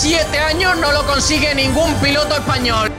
[0.00, 2.90] siete años no lo consigue ningún piloto español.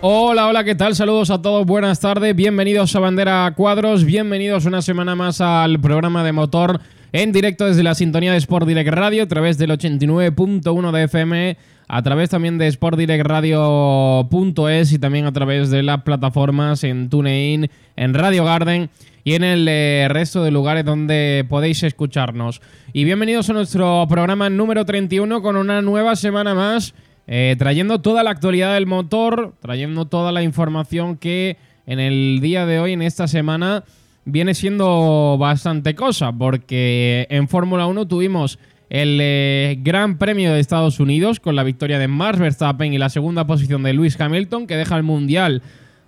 [0.00, 0.96] Hola, hola, ¿qué tal?
[0.96, 6.24] Saludos a todos, buenas tardes, bienvenidos a Bandera Cuadros, bienvenidos una semana más al programa
[6.24, 6.80] de motor
[7.12, 11.56] en directo desde la sintonía de Sport Direct Radio a través del 89.1 de FM,
[11.88, 18.14] a través también de sportdirectradio.es y también a través de las plataformas en TuneIn, en
[18.14, 18.90] Radio Garden
[19.24, 22.60] y en el eh, resto de lugares donde podéis escucharnos.
[22.92, 26.94] Y bienvenidos a nuestro programa número 31 con una nueva semana más
[27.28, 32.66] eh, trayendo toda la actualidad del motor, trayendo toda la información que en el día
[32.66, 33.84] de hoy, en esta semana,
[34.26, 38.58] viene siendo bastante cosa, porque en Fórmula 1 tuvimos
[38.90, 43.08] el eh, Gran Premio de Estados Unidos con la victoria de Max Verstappen y la
[43.08, 45.62] segunda posición de Lewis Hamilton, que deja el Mundial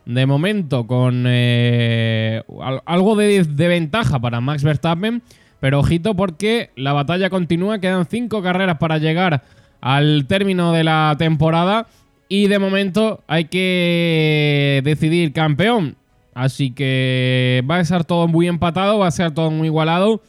[0.04, 2.42] de momento con eh,
[2.86, 5.22] algo de, de ventaja para Max Verstappen,
[5.60, 9.42] pero ojito porque la batalla continúa, quedan cinco carreras para llegar
[9.80, 11.86] al término de la temporada
[12.28, 15.97] y de momento hay que decidir campeón.
[16.38, 20.22] Así que va a estar todo muy empatado, va a ser todo muy igualado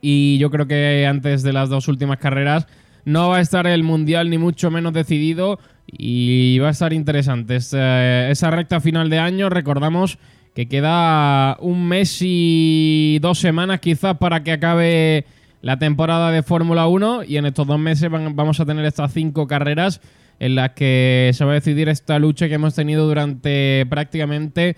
[0.00, 2.68] y yo creo que antes de las dos últimas carreras
[3.04, 5.58] no va a estar el mundial ni mucho menos decidido
[5.88, 7.56] y va a estar interesante.
[7.56, 10.18] esa recta final de año, recordamos
[10.54, 15.26] que queda un mes y dos semanas quizás para que acabe
[15.62, 19.48] la temporada de Fórmula 1 y en estos dos meses vamos a tener estas cinco
[19.48, 20.00] carreras
[20.38, 24.76] en las que se va a decidir esta lucha que hemos tenido durante prácticamente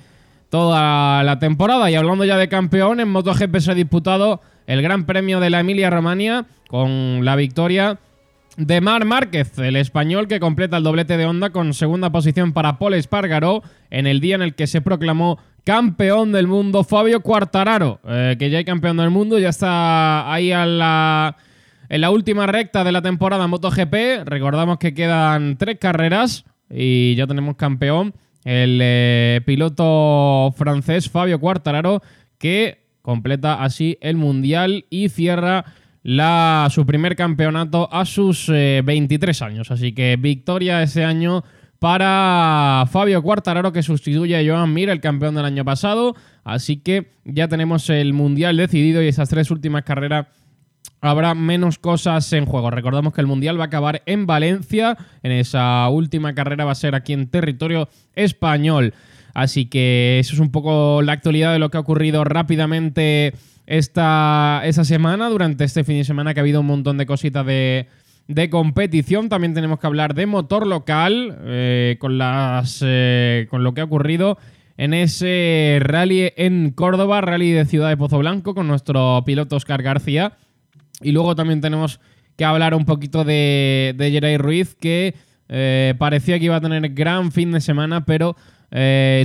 [0.56, 1.90] toda la temporada.
[1.90, 5.60] Y hablando ya de campeón, en MotoGP se ha disputado el Gran Premio de la
[5.60, 7.98] Emilia-Romagna con la victoria
[8.56, 12.78] de Mar Márquez, el español que completa el doblete de Honda con segunda posición para
[12.78, 18.00] Paul Espargaró en el día en el que se proclamó campeón del mundo Fabio Quartararo,
[18.08, 21.36] eh, que ya hay campeón del mundo, ya está ahí en la
[22.10, 24.24] última recta de la temporada MotoGP.
[24.24, 28.14] Recordamos que quedan tres carreras y ya tenemos campeón,
[28.46, 32.00] el eh, piloto francés Fabio Quartararo,
[32.38, 35.64] que completa así el mundial y cierra
[36.70, 39.72] su primer campeonato a sus 23 eh, años.
[39.72, 41.42] Así que victoria ese año
[41.80, 46.14] para Fabio Quartararo que sustituye a Joan Mir, el campeón del año pasado.
[46.44, 50.28] Así que ya tenemos el Mundial decidido y esas tres últimas carreras
[51.08, 52.70] habrá menos cosas en juego.
[52.70, 54.96] Recordamos que el Mundial va a acabar en Valencia.
[55.22, 58.94] En esa última carrera va a ser aquí en territorio español.
[59.34, 63.34] Así que eso es un poco la actualidad de lo que ha ocurrido rápidamente
[63.66, 67.86] esta, semana, durante este fin de semana que ha habido un montón de cositas de,
[68.28, 69.28] de competición.
[69.28, 73.84] También tenemos que hablar de motor local, eh, con, las, eh, con lo que ha
[73.84, 74.38] ocurrido
[74.78, 79.82] en ese rally en Córdoba, rally de Ciudad de Pozo Blanco, con nuestro piloto Oscar
[79.82, 80.32] García.
[81.02, 82.00] Y luego también tenemos
[82.36, 85.14] que hablar un poquito de, de Ruiz, que
[85.48, 88.36] eh, parecía que iba a tener gran fin de semana, pero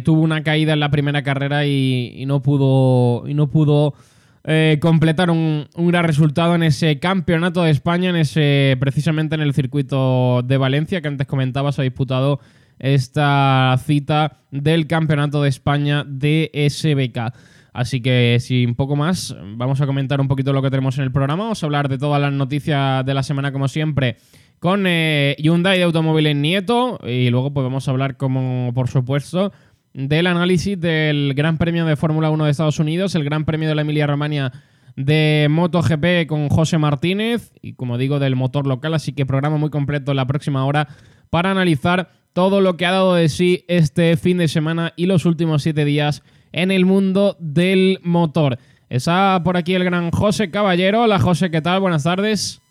[0.03, 3.95] tuvo una caída en la primera carrera y, y no pudo, y no pudo
[4.43, 9.53] eh, completar un, gran resultado en ese campeonato de España, en ese, precisamente en el
[9.53, 12.39] circuito de Valencia, que antes comentaba, se ha disputado
[12.79, 17.35] esta cita del campeonato de España de SBK.
[17.73, 21.12] Así que sin poco más, vamos a comentar un poquito lo que tenemos en el
[21.12, 21.44] programa.
[21.44, 24.18] Vamos a hablar de todas las noticias de la semana, como siempre,
[24.59, 27.00] con eh, Hyundai de Automóviles Nieto.
[27.06, 29.53] Y luego pues vamos a hablar, como por supuesto,
[29.94, 33.76] del análisis del Gran Premio de Fórmula 1 de Estados Unidos, el Gran Premio de
[33.76, 34.52] la Emilia-Romagna
[34.96, 39.70] de MotoGP con José Martínez y como digo del motor local, así que programa muy
[39.70, 40.90] completo la próxima hora
[41.29, 45.26] para analizar todo lo que ha dado de sí este fin de semana y los
[45.26, 48.57] últimos siete días en el mundo del motor.
[48.89, 51.03] Está por aquí el gran José Caballero.
[51.03, 51.79] Hola José, ¿qué tal?
[51.79, 52.61] Buenas tardes.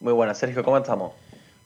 [0.00, 1.12] Muy buenas, Sergio, ¿cómo estamos?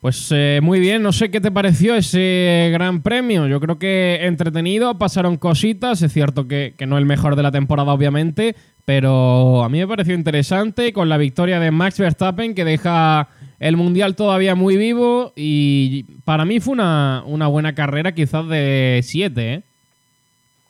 [0.03, 3.47] Pues eh, muy bien, no sé qué te pareció ese gran premio.
[3.47, 6.03] Yo creo que entretenido, pasaron cositas.
[6.03, 10.15] Es cierto que, no el mejor de la temporada, obviamente, pero a mí me pareció
[10.15, 13.29] interesante con la victoria de Max Verstappen que deja
[13.61, 19.53] el mundial todavía muy vivo y para mí fue una, buena carrera, quizás de 7.
[19.55, 19.63] ¿eh?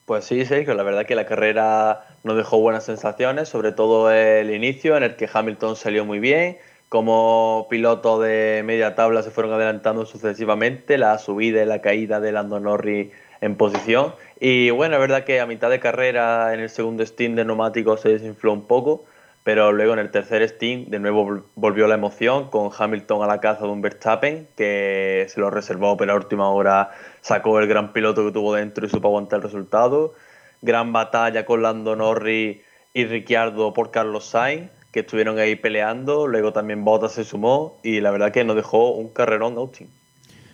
[0.04, 4.50] Pues sí, Sergio, la verdad que la carrera nos dejó buenas sensaciones, sobre todo el
[4.50, 6.58] inicio en el que Hamilton salió muy bien
[6.92, 12.32] como pilotos de media tabla se fueron adelantando sucesivamente, la subida y la caída de
[12.32, 13.10] Lando Norris
[13.40, 14.14] en posición.
[14.38, 18.02] Y bueno, es verdad que a mitad de carrera en el segundo stint de neumáticos
[18.02, 19.06] se desinfló un poco,
[19.42, 23.40] pero luego en el tercer stint de nuevo volvió la emoción con Hamilton a la
[23.40, 26.90] caza de un Verstappen que se lo reservó, pero a última hora
[27.22, 30.12] sacó el gran piloto que tuvo dentro y supo aguantar el resultado.
[30.60, 32.58] Gran batalla con Lando Norris
[32.92, 38.00] y Ricciardo por Carlos Sainz que estuvieron ahí peleando, luego también Bottas se sumó y
[38.00, 39.88] la verdad que nos dejó un carrerón Austin.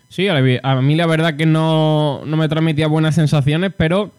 [0.09, 0.41] Sí, a
[0.81, 4.13] mí la verdad que no, me transmitía buenas sensaciones, pero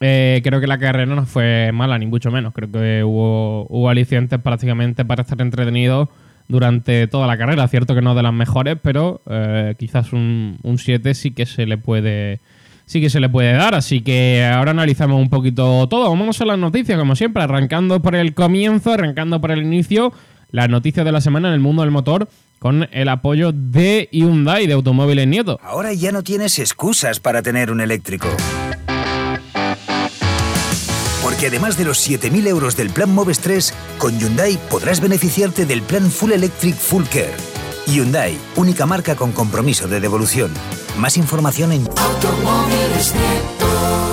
[0.00, 2.54] eh, creo que la carrera no fue mala, ni mucho menos.
[2.54, 6.08] Creo que hubo, hubo alicientes prácticamente para estar entretenido
[6.48, 7.66] durante toda la carrera.
[7.68, 11.78] Cierto que no de las mejores, pero eh, quizás un 7 sí que se le
[11.78, 12.40] puede
[12.86, 13.74] sí que se le puede dar.
[13.74, 16.08] Así que ahora analizamos un poquito todo.
[16.08, 20.12] Vamos a las noticias, como siempre, arrancando por el comienzo, arrancando por el inicio.
[20.50, 22.28] Las noticias de la semana en el mundo del motor
[22.58, 25.58] con el apoyo de Hyundai de Automóviles Nieto.
[25.62, 28.28] Ahora ya no tienes excusas para tener un eléctrico.
[31.42, 35.82] Porque además de los 7.000 euros del plan Moves 3, con Hyundai podrás beneficiarte del
[35.82, 37.34] plan Full Electric Full Care.
[37.88, 40.52] Hyundai, única marca con compromiso de devolución.
[40.98, 41.88] Más información en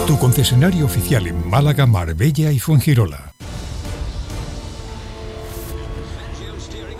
[0.07, 3.31] Tu concesionario oficial en Málaga, Marbella y Fuengirola.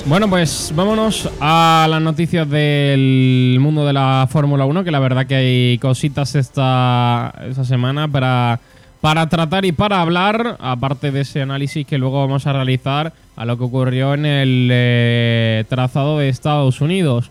[0.05, 5.25] Bueno, pues vámonos a las noticias del mundo de la Fórmula 1, que la verdad
[5.25, 8.59] que hay cositas esta, esta semana para,
[9.01, 13.45] para tratar y para hablar, aparte de ese análisis que luego vamos a realizar a
[13.45, 17.29] lo que ocurrió en el eh, trazado de Estados Unidos.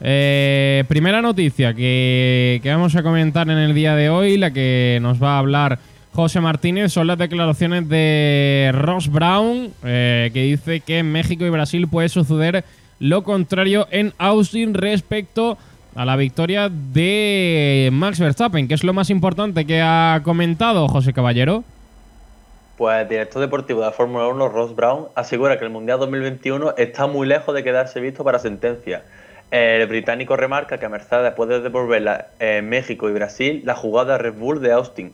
[0.00, 5.22] Eh, primera noticia que, vamos a comentar en el día de hoy, la que nos
[5.22, 5.78] va a hablar
[6.12, 11.50] José Martínez, son las declaraciones de Ross Brown, eh, que dice que en México y
[11.50, 12.64] Brasil puede suceder
[12.98, 19.10] lo contrario en Austin respecto a la victoria de Max Verstappen, que es lo más
[19.10, 21.64] importante que ha comentado José Caballero.
[22.76, 26.74] Pues el director deportivo de la Fórmula 1, Ross Brown, asegura que el Mundial 2021
[26.78, 29.02] está muy lejos de quedarse visto para sentencia
[29.52, 34.62] el británico remarca que Mercedes puede devolver en México y Brasil la jugada Red Bull
[34.62, 35.12] de Austin.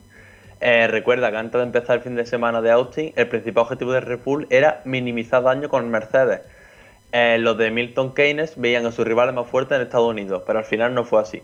[0.61, 3.93] Eh, recuerda que antes de empezar el fin de semana de Austin, el principal objetivo
[3.93, 6.43] de Red Bull era minimizar daño con Mercedes.
[7.12, 10.58] Eh, los de Milton Keynes veían a sus rivales más fuertes en Estados Unidos, pero
[10.58, 11.43] al final no fue así.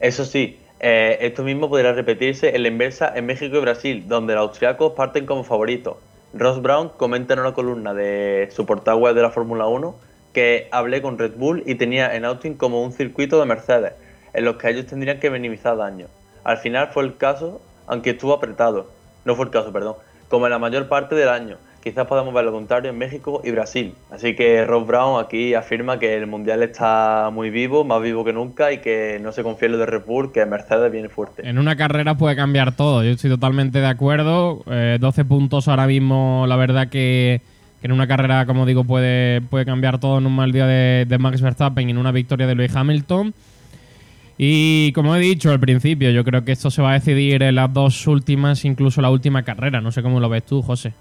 [0.00, 4.34] Eso sí, eh, esto mismo podría repetirse en la inversa en México y Brasil, donde
[4.34, 5.96] los austriacos parten como favoritos.
[6.34, 9.96] Ross Brown comenta en una columna de su portal web de la Fórmula 1
[10.34, 13.94] que hablé con Red Bull y tenía en Austin como un circuito de Mercedes,
[14.34, 16.10] en los que ellos tendrían que minimizar daños.
[16.44, 18.90] Al final fue el caso, aunque estuvo apretado.
[19.24, 19.96] No fue el caso, perdón.
[20.28, 21.56] Como en la mayor parte del año.
[21.86, 23.94] Quizás podamos ver lo contrario en México y Brasil.
[24.10, 28.32] Así que Rob Brown aquí afirma que el mundial está muy vivo, más vivo que
[28.32, 31.48] nunca, y que no se confía en lo de Red Bull, que Mercedes viene fuerte.
[31.48, 33.04] En una carrera puede cambiar todo.
[33.04, 34.64] Yo estoy totalmente de acuerdo.
[34.64, 37.40] 12 eh, puntos ahora mismo, la verdad que
[37.84, 41.86] en una carrera, como digo, puede, cambiar todo en un mal día de, Max Verstappen
[41.88, 43.32] y en una victoria de Lewis Hamilton.
[44.38, 47.54] Y como he dicho al principio, yo creo que esto se va a decidir en
[47.54, 49.80] las dos últimas, incluso la última carrera.
[49.80, 50.92] No sé cómo lo ves tú, José.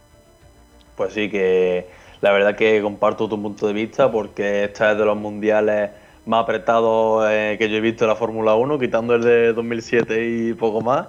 [0.95, 1.87] Pues sí, que
[2.21, 5.91] la verdad que comparto tu punto de vista porque esta es de los mundiales
[6.25, 10.25] más apretados eh, que yo he visto en la Fórmula 1, quitando el de 2007
[10.27, 11.07] y poco más.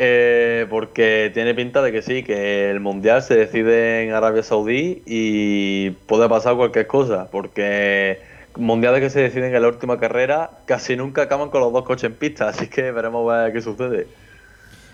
[0.00, 5.02] Eh, porque tiene pinta de que sí, que el mundial se decide en Arabia Saudí
[5.06, 8.20] y puede pasar cualquier cosa, porque
[8.56, 12.04] mundiales que se deciden en la última carrera casi nunca acaban con los dos coches
[12.04, 14.06] en pista, así que veremos ver qué sucede.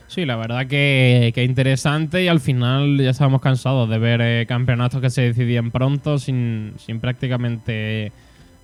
[0.07, 4.47] Sí, la verdad que, que interesante y al final ya estamos cansados de ver eh,
[4.47, 8.13] campeonatos que se decidían pronto sin, sin prácticamente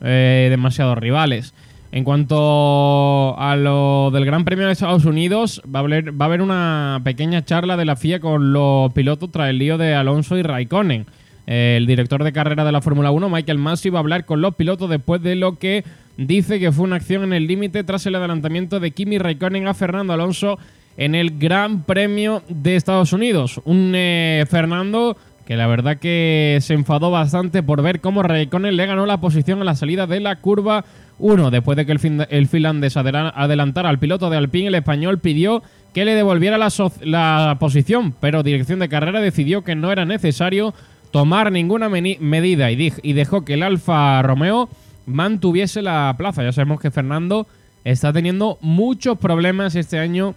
[0.02, 1.54] eh, demasiados rivales.
[1.92, 6.28] En cuanto a lo del Gran Premio de Estados Unidos, va a, haber, va a
[6.28, 10.38] haber una pequeña charla de la FIA con los pilotos tras el lío de Alonso
[10.38, 11.06] y Raikkonen.
[11.46, 14.54] El director de carrera de la Fórmula 1, Michael Masi, va a hablar con los
[14.54, 15.82] pilotos después de lo que
[16.16, 19.74] dice que fue una acción en el límite tras el adelantamiento de Kimi Raikkonen a
[19.74, 20.60] Fernando Alonso
[20.96, 23.60] en el Gran Premio de Estados Unidos.
[23.64, 25.16] Un eh, Fernando
[25.50, 29.60] que la verdad que se enfadó bastante por ver cómo Raikkonen le ganó la posición
[29.60, 30.84] a la salida de la curva
[31.18, 31.50] 1.
[31.50, 36.04] Después de que el, el finlandés adelantara al piloto de Alpine, el español pidió que
[36.04, 40.72] le devolviera la, posición, pero Dirección de Carrera decidió que no era necesario
[41.10, 44.68] tomar ninguna medida y dejó que el Alfa Romeo
[45.06, 46.44] mantuviese la plaza.
[46.44, 47.48] Ya sabemos que Fernando
[47.82, 50.34] está teniendo muchos problemas este año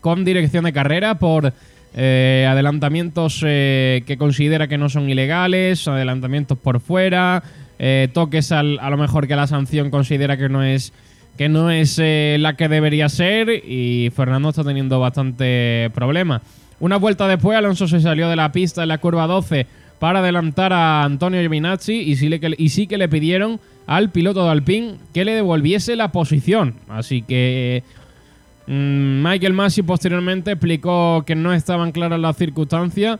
[0.00, 1.52] con dirección de carrera por
[1.94, 7.42] eh, adelantamientos eh, que considera que no son ilegales, adelantamientos por fuera,
[7.78, 10.92] eh, toques al- a lo mejor que la sanción considera que no es
[11.36, 16.42] que no es la que debería ser y Fernando está teniendo bastante problemas.
[16.80, 19.66] Una vuelta después Alonso se salió de la pista en la curva 12
[19.98, 24.44] para adelantar a Antonio Giovinazzi y sí, le, y sí que le pidieron al piloto
[24.44, 26.74] de Alpine que le devolviese la posición.
[26.90, 27.82] Así que
[28.66, 33.18] Michael Masi posteriormente explicó que no estaban claras las circunstancias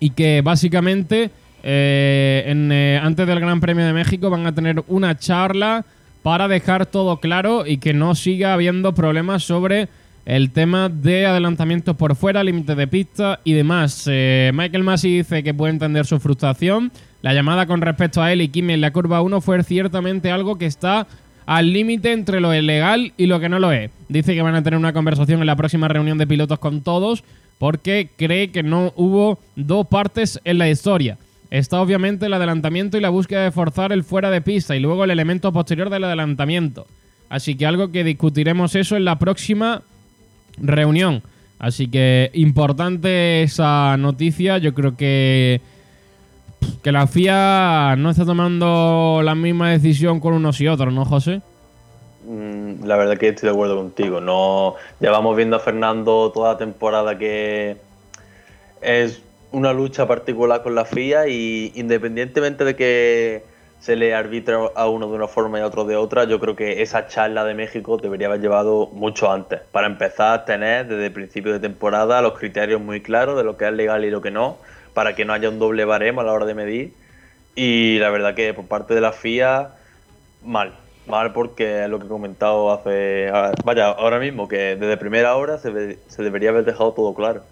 [0.00, 1.30] y que básicamente
[1.62, 5.84] eh, en, eh, antes del Gran Premio de México van a tener una charla
[6.22, 9.88] para dejar todo claro y que no siga habiendo problemas sobre
[10.24, 14.04] el tema de adelantamientos por fuera, límite de pista y demás.
[14.06, 16.92] Eh, Michael Masi dice que puede entender su frustración.
[17.22, 20.58] La llamada con respecto a él y Kimi en la curva 1 fue ciertamente algo
[20.58, 21.06] que está
[21.48, 23.90] al límite entre lo ilegal y lo que no lo es.
[24.10, 27.24] Dice que van a tener una conversación en la próxima reunión de pilotos con todos
[27.56, 31.16] porque cree que no hubo dos partes en la historia.
[31.50, 35.04] Está obviamente el adelantamiento y la búsqueda de forzar el fuera de pista y luego
[35.04, 36.86] el elemento posterior del adelantamiento.
[37.30, 39.80] Así que algo que discutiremos eso en la próxima
[40.58, 41.22] reunión.
[41.58, 44.58] Así que importante esa noticia.
[44.58, 45.62] Yo creo que
[46.82, 51.42] que la FIA no está tomando la misma decisión con unos y otros, ¿no, José?
[52.26, 54.20] Mm, La verdad que estoy de acuerdo contigo.
[54.20, 57.76] No llevamos viendo a Fernando toda la temporada que
[58.80, 63.42] es una lucha particular con la FIA y independientemente de que
[63.80, 66.56] se le arbitra a uno de una forma y a otro de otra, yo creo
[66.56, 69.60] que esa charla de México debería haber llevado mucho antes.
[69.72, 73.56] Para empezar a tener desde el principio de temporada los criterios muy claros de lo
[73.56, 74.58] que es legal y lo que no,
[74.98, 76.92] para que no haya un doble baremo a la hora de medir.
[77.54, 79.68] Y la verdad que por parte de la FIA,
[80.44, 80.72] mal.
[81.06, 83.30] Mal porque es lo que he comentado hace...
[83.64, 87.44] Vaya, ahora mismo, que desde primera hora se, ve- se debería haber dejado todo claro.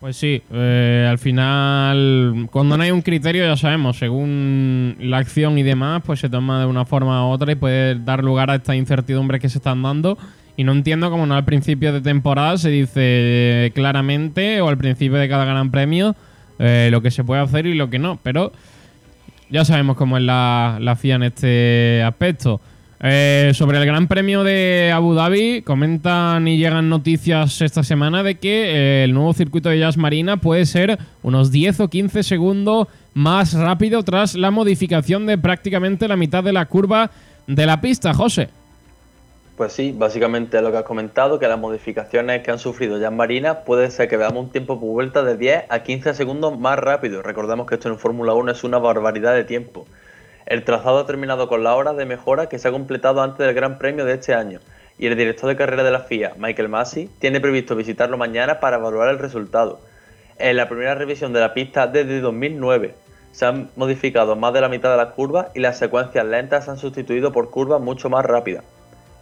[0.00, 5.58] Pues sí, eh, al final, cuando no hay un criterio, ya sabemos, según la acción
[5.58, 8.54] y demás, pues se toma de una forma u otra y puede dar lugar a
[8.54, 10.16] estas incertidumbres que se están dando.
[10.56, 15.18] Y no entiendo cómo no al principio de temporada se dice claramente, o al principio
[15.18, 16.16] de cada gran premio,
[16.58, 18.18] eh, lo que se puede hacer y lo que no.
[18.22, 18.52] Pero
[19.50, 22.60] ya sabemos cómo es la, la FIA en este aspecto.
[23.00, 28.36] Eh, sobre el Gran Premio de Abu Dhabi, comentan y llegan noticias esta semana de
[28.36, 32.88] que eh, el nuevo circuito de Jazz Marina puede ser unos 10 o 15 segundos
[33.12, 37.10] más rápido tras la modificación de prácticamente la mitad de la curva
[37.46, 38.48] de la pista, José.
[39.56, 43.16] Pues sí, básicamente lo que has comentado, que las modificaciones que han sufrido ya en
[43.16, 46.78] Marina puede ser que veamos un tiempo por vuelta de 10 a 15 segundos más
[46.78, 47.22] rápido.
[47.22, 49.86] Recordemos que esto en Fórmula 1 es una barbaridad de tiempo.
[50.44, 53.54] El trazado ha terminado con la hora de mejora que se ha completado antes del
[53.54, 54.60] Gran Premio de este año
[54.98, 58.76] y el director de carrera de la FIA, Michael Masi, tiene previsto visitarlo mañana para
[58.76, 59.80] evaluar el resultado.
[60.38, 62.94] En la primera revisión de la pista desde 2009
[63.32, 66.72] se han modificado más de la mitad de las curvas y las secuencias lentas se
[66.72, 68.75] han sustituido por curvas mucho más rápidas.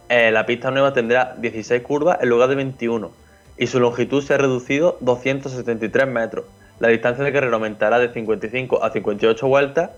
[0.09, 3.11] Eh, la pista nueva tendrá 16 curvas en lugar de 21
[3.57, 6.45] y su longitud se ha reducido 273 metros.
[6.79, 9.91] La distancia de carrera aumentará de 55 a 58 vueltas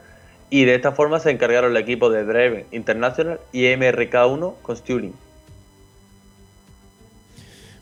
[0.49, 5.13] y de esta forma se encargaron el equipo de Driven International y MRK1 con Stewling.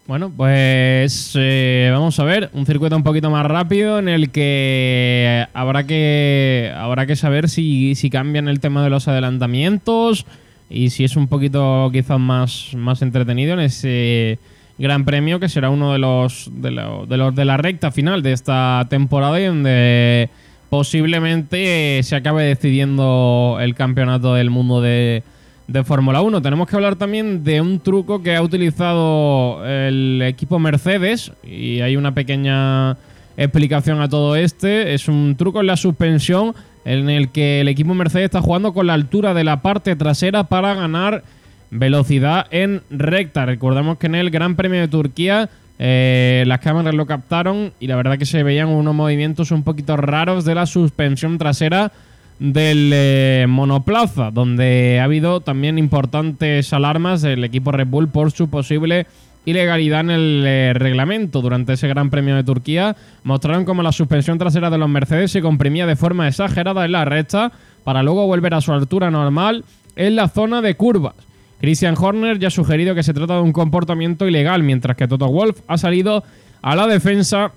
[0.07, 5.47] Bueno, pues eh, vamos a ver, un circuito un poquito más rápido en el que
[5.53, 10.27] habrá que habrá que saber si, si cambian el tema de los adelantamientos
[10.69, 14.39] y si es un poquito quizás más, más entretenido en ese
[14.77, 18.21] gran premio que será uno de los, de, lo- de los de la recta final
[18.23, 20.29] de esta temporada y donde
[20.69, 25.23] posiblemente eh, se acabe decidiendo el campeonato del mundo de,
[25.67, 26.41] de Fórmula 1.
[26.41, 31.95] Tenemos que hablar también de un truco que ha utilizado el equipo Mercedes y hay
[31.95, 32.97] una pequeña
[33.37, 34.93] explicación a todo este.
[34.93, 36.53] Es un truco en la suspensión
[36.85, 40.45] en el que el equipo Mercedes está jugando con la altura de la parte trasera
[40.45, 41.23] para ganar
[41.71, 43.45] velocidad en recta.
[43.45, 45.49] Recordemos que en el Gran Premio de Turquía
[45.79, 49.97] eh, las cámaras lo captaron y la verdad que se veían unos movimientos un poquito
[49.97, 51.91] raros de la suspensión trasera
[52.39, 58.49] del eh, monoplaza, donde ha habido también importantes alarmas del equipo Red Bull por su
[58.49, 59.07] posible
[59.45, 61.41] ilegalidad en el eh, reglamento.
[61.41, 65.41] Durante ese Gran Premio de Turquía mostraron cómo la suspensión trasera de los Mercedes se
[65.41, 67.51] comprimía de forma exagerada en la recta
[67.83, 69.63] para luego volver a su altura normal
[69.95, 71.15] en la zona de curvas.
[71.61, 75.27] Christian Horner ya ha sugerido que se trata de un comportamiento ilegal, mientras que Toto
[75.27, 76.23] Wolf ha salido
[76.61, 77.51] a la defensa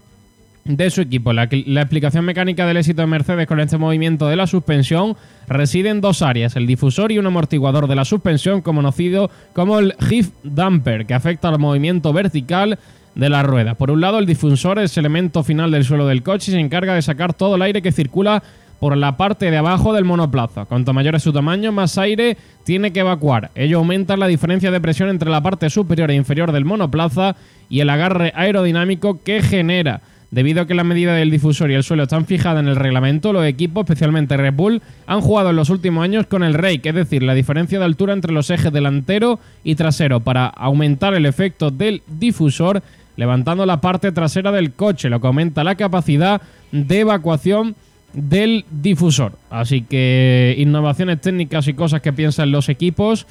[0.68, 1.32] de su equipo.
[1.32, 5.16] La, explicación mecánica del éxito de Mercedes con este movimiento de la suspensión
[5.48, 9.94] reside en dos áreas, el difusor y un amortiguador de la suspensión conocido como el
[10.10, 12.78] Hip Damper, que afecta al movimiento vertical
[13.14, 13.74] de la rueda.
[13.74, 16.60] Por un lado, el difusor es el elemento final del suelo del coche y se
[16.60, 18.42] encarga de sacar todo el aire que circula
[18.78, 20.66] por la parte de abajo del monoplaza.
[20.66, 23.50] Cuanto mayor es su tamaño, más aire tiene que evacuar.
[23.54, 27.34] Ello aumenta la diferencia de presión entre la parte superior e inferior del monoplaza
[27.68, 30.02] y el agarre aerodinámico que genera.
[30.30, 33.32] Debido a que la medida del difusor y el suelo están fijadas en el reglamento,
[33.32, 36.94] los equipos, especialmente Red Bull, han jugado en los últimos años con el rake, es
[36.94, 41.70] decir, la diferencia de altura entre los ejes delantero y trasero, para aumentar el efecto
[41.70, 42.82] del difusor,
[43.16, 46.42] levantando la parte trasera del coche, lo que aumenta la capacidad
[46.72, 47.74] de evacuación
[48.12, 49.32] del difusor.
[49.48, 53.26] Así que innovaciones técnicas y cosas que piensan los equipos,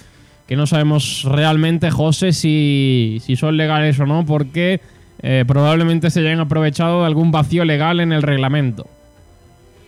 [0.48, 4.82] que no sabemos realmente, José, si, si son legales o no, porque
[5.22, 8.88] eh, probablemente se hayan aprovechado de algún vacío legal en el reglamento.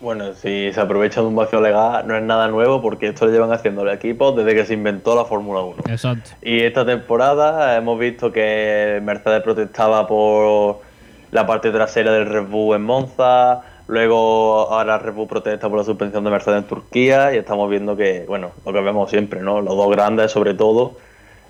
[0.01, 3.33] Bueno, si se aprovecha de un vacío legal no es nada nuevo porque esto lo
[3.33, 5.83] llevan haciendo el equipo desde que se inventó la Fórmula 1.
[5.89, 6.31] Exacto.
[6.41, 10.79] Y esta temporada hemos visto que Mercedes protestaba por
[11.31, 15.83] la parte trasera del Red Bull en Monza, luego ahora Red Bull protesta por la
[15.83, 19.59] suspensión de Mercedes en Turquía y estamos viendo que, bueno, lo que vemos siempre, ¿no?
[19.59, 20.97] Los dos grandes sobre todo.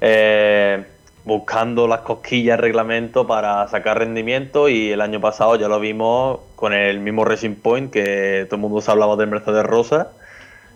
[0.01, 0.83] Eh,
[1.25, 6.39] buscando las cosquillas del reglamento para sacar rendimiento y el año pasado ya lo vimos
[6.55, 10.09] con el mismo Racing Point que todo el mundo se hablaba del Mercedes Rosa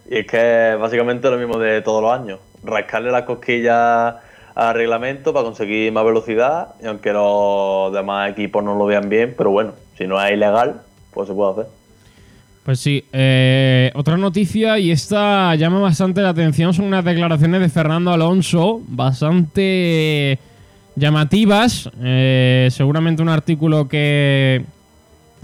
[0.09, 4.15] y es que básicamente lo mismo de todos los años, rascarle las cosquillas
[4.55, 9.33] al reglamento para conseguir más velocidad y aunque los demás equipos no lo vean bien,
[9.38, 10.81] pero bueno, si no es ilegal,
[11.13, 11.82] pues se puede hacer.
[12.63, 17.67] Pues sí, eh, otra noticia y esta llama bastante la atención son unas declaraciones de
[17.67, 20.39] Fernando Alonso bastante
[20.96, 21.89] llamativas.
[22.01, 24.63] Eh, seguramente un artículo que,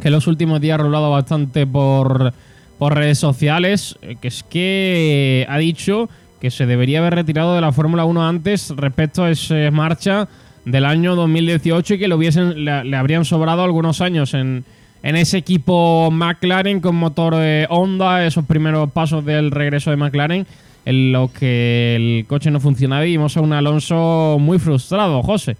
[0.02, 2.34] que en los últimos días ha rolado bastante por,
[2.78, 7.60] por redes sociales, eh, que es que ha dicho que se debería haber retirado de
[7.60, 10.30] la Fórmula 1 antes respecto a esa marcha
[10.64, 14.64] del año 2018 y que le, hubiesen, le habrían sobrado algunos años en
[15.04, 20.46] en ese equipo McLaren con motor de Honda, esos primeros pasos del regreso de McLaren,
[20.86, 25.56] en los que el coche no funcionaba y vimos a un Alonso muy frustrado, José.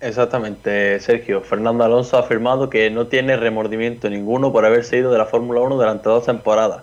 [0.00, 1.42] Exactamente, Sergio.
[1.42, 5.60] Fernando Alonso ha afirmado que no tiene remordimiento ninguno por haberse ido de la Fórmula
[5.60, 6.82] 1 durante dos temporadas.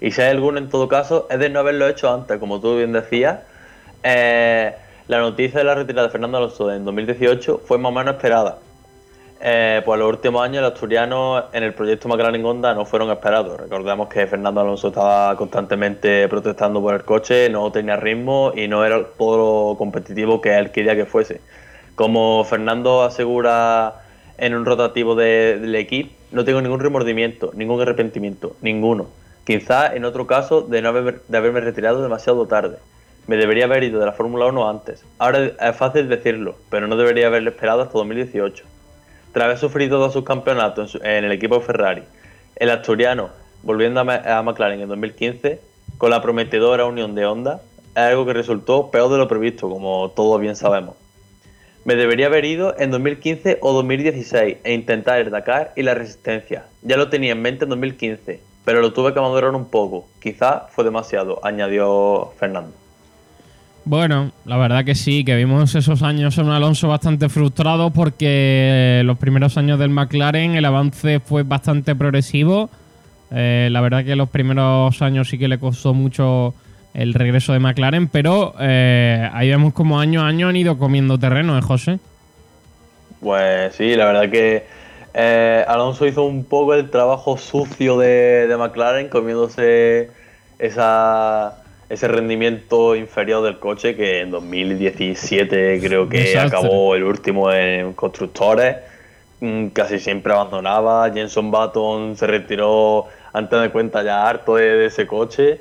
[0.00, 2.76] Y si hay alguno en todo caso, es de no haberlo hecho antes, como tú
[2.76, 3.40] bien decías.
[4.04, 4.72] Eh,
[5.08, 8.58] la noticia de la retirada de Fernando Alonso en 2018 fue más o menos esperada
[9.42, 13.58] eh, pues los últimos años los asturianos en el proyecto McLaren Honda no fueron esperados.
[13.58, 18.84] Recordemos que Fernando Alonso estaba constantemente protestando por el coche, no tenía ritmo y no
[18.84, 21.40] era todo lo competitivo que él quería que fuese.
[21.94, 24.02] Como Fernando asegura
[24.36, 29.06] en un rotativo del equipo, no tengo ningún remordimiento, ningún arrepentimiento, ninguno.
[29.44, 32.76] Quizás en otro caso de, no de haberme retirado demasiado tarde.
[33.26, 35.02] Me debería haber ido de la Fórmula 1 antes.
[35.18, 38.64] Ahora es fácil decirlo, pero no debería haberle esperado hasta 2018.
[39.32, 42.02] Tras haber sufrido todos sus campeonatos en, el equipo Ferrari,
[42.56, 43.30] el asturiano,
[43.62, 45.60] volviendo a, McLaren en 2015,
[45.98, 47.60] con la prometedora unión de Honda,
[47.94, 50.96] es algo que resultó peor de lo previsto, como todos bien sabemos.
[51.84, 55.32] Me debería haber ido en 2015 o 2016 e intentar el
[55.76, 56.64] y la resistencia.
[56.82, 60.08] Ya lo tenía en mente en 2015, pero lo tuve que madurar un poco.
[60.20, 62.72] Quizá fue demasiado, añadió Fernando.
[63.84, 69.02] Bueno, la verdad que sí, que vimos esos años en un Alonso bastante frustrado porque
[69.04, 72.68] los primeros años del McLaren el avance fue bastante progresivo.
[73.32, 76.54] Eh, la verdad que los primeros años sí que le costó mucho
[76.92, 81.18] el regreso de McLaren, pero eh, ahí vemos como año a año han ido comiendo
[81.18, 82.00] terreno, ¿eh, José?
[83.20, 84.64] Pues sí, la verdad que
[85.14, 90.10] eh, Alonso hizo un poco el trabajo sucio de McLaren, comiéndose
[90.58, 91.59] esa
[91.90, 98.76] ese rendimiento inferior del coche que en 2017 creo que acabó el último en constructores.
[99.40, 101.10] Mm, casi siempre abandonaba.
[101.12, 105.60] Jenson Button se retiró antes de cuenta ya harto de, ese coche.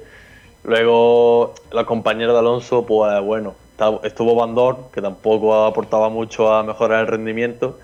[0.63, 3.55] Luego la compañera de Alonso, pues bueno,
[4.03, 7.79] estuvo Bandor, que tampoco aportaba mucho a mejorar el rendimiento.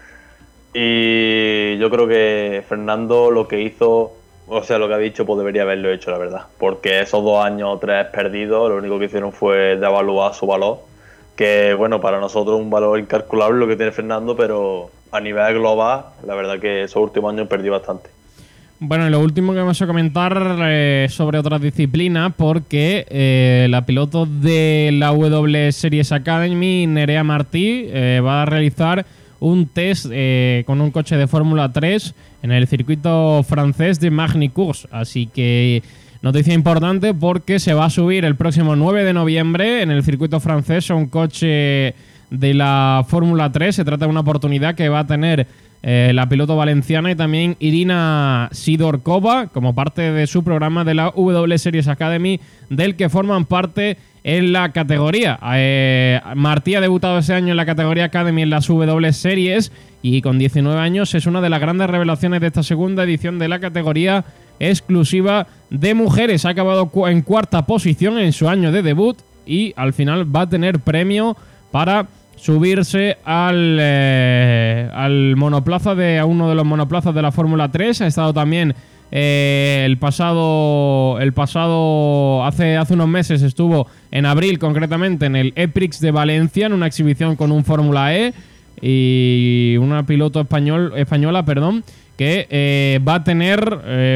[0.71, 4.13] Y yo creo que Fernando lo que hizo
[4.47, 6.41] o sea, lo que ha dicho, pues debería haberlo hecho, la verdad.
[6.57, 10.79] Porque esos dos años o tres perdidos, lo único que hicieron fue devaluar su valor.
[11.35, 16.05] Que, bueno, para nosotros un valor incalculable lo que tiene Fernando, pero a nivel global,
[16.25, 18.09] la verdad que esos últimos años perdió bastante.
[18.79, 23.85] Bueno, y lo último que vamos a comentar eh, sobre otras disciplinas, porque eh, la
[23.85, 29.05] piloto de la W Series Academy, Nerea Martí, eh, va a realizar
[29.39, 30.05] un test
[30.65, 34.87] con un coche de Fórmula 3 en el circuito francés de Magny-Cours.
[34.91, 35.81] Así que
[36.21, 40.39] noticia importante porque se va a subir el próximo 9 de noviembre en el circuito
[40.39, 41.95] francés a un coche
[42.39, 43.75] de la Fórmula 3.
[43.75, 45.47] Se trata de una oportunidad que va a tener
[45.87, 51.11] eh, la piloto valenciana y también Irina Sidorkova como parte de su programa de la
[51.15, 52.39] W Series Academy
[52.71, 55.37] del que forman parte en la categoría.
[55.53, 59.71] Eh, Martí ha debutado ese año en la categoría Academy en las W Series
[60.01, 63.47] y con 19 años es una de las grandes revelaciones de esta segunda edición de
[63.47, 64.25] la categoría
[64.59, 66.45] exclusiva de mujeres.
[66.45, 70.49] Ha acabado en cuarta posición en su año de debut y al final va a
[70.49, 71.37] tener premio
[71.69, 77.69] para subirse al, eh, al monoplaza de a uno de los monoplazas de la Fórmula
[77.71, 78.01] 3.
[78.01, 78.75] Ha estado también
[79.11, 85.53] eh, el pasado el pasado hace hace unos meses estuvo en abril concretamente en el
[85.55, 88.33] EPRIX de Valencia en una exhibición con un Fórmula E
[88.81, 91.83] y una piloto español española, perdón,
[92.17, 93.63] que eh, va a tener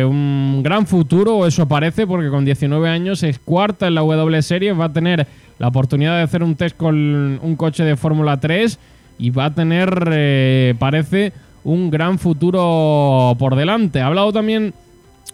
[0.06, 4.78] un gran futuro, eso parece, porque con 19 años es cuarta en la W Series,
[4.78, 5.26] va a tener
[5.60, 6.96] la oportunidad de hacer un test con
[7.42, 8.80] un coche de Fórmula 3
[9.20, 14.02] y va a tener, eh, parece, un gran futuro por delante.
[14.02, 14.74] Ha hablado también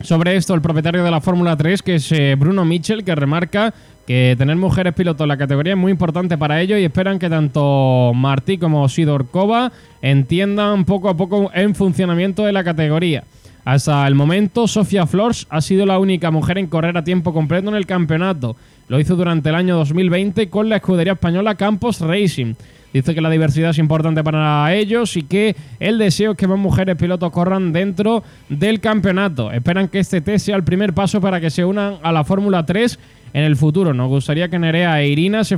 [0.02, 3.74] sobre esto el propietario de la Fórmula 3, que es eh, Bruno Mitchell, que remarca
[4.06, 7.30] que tener mujeres pilotos en la categoría es muy importante para ellos y esperan que
[7.30, 13.24] tanto Martí como Sidorkova entiendan poco a poco el funcionamiento de la categoría.
[13.64, 17.70] Hasta el momento, Sofía Flors ha sido la única mujer en correr a tiempo completo
[17.70, 18.56] en el campeonato.
[18.88, 22.54] Lo hizo durante el año 2020 con la escudería española Campos Racing.
[22.94, 26.60] Dice que la diversidad es importante para ellos y que el deseo es que más
[26.60, 29.52] mujeres pilotos corran dentro del campeonato.
[29.52, 32.66] Esperan que este test sea el primer paso para que se unan a la Fórmula
[32.66, 32.98] 3
[33.34, 33.94] en el futuro.
[33.94, 35.58] Nos gustaría que Nerea e Irina se,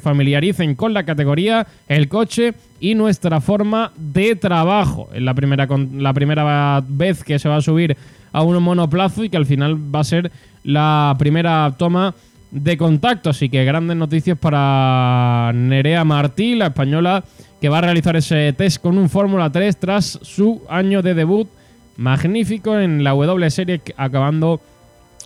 [0.00, 5.08] familiaricen con la categoría, el coche y nuestra forma de trabajo.
[5.14, 7.96] Es la primera, la primera vez que se va a subir
[8.32, 10.32] a un monoplazo y que al final va a ser
[10.64, 12.14] la primera toma
[12.52, 13.30] de contacto.
[13.30, 17.24] Así que grandes noticias para Nerea Martí, la española
[17.60, 21.48] que va a realizar ese test con un Fórmula 3 tras su año de debut
[21.96, 24.60] magnífico en la W Series, acabando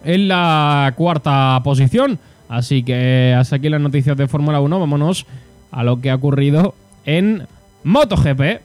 [0.04, 2.18] en la cuarta posición.
[2.48, 4.80] Así que hasta aquí las noticias de Fórmula 1.
[4.80, 5.26] Vámonos
[5.70, 7.46] a lo que ha ocurrido en
[7.84, 8.60] MotoGP.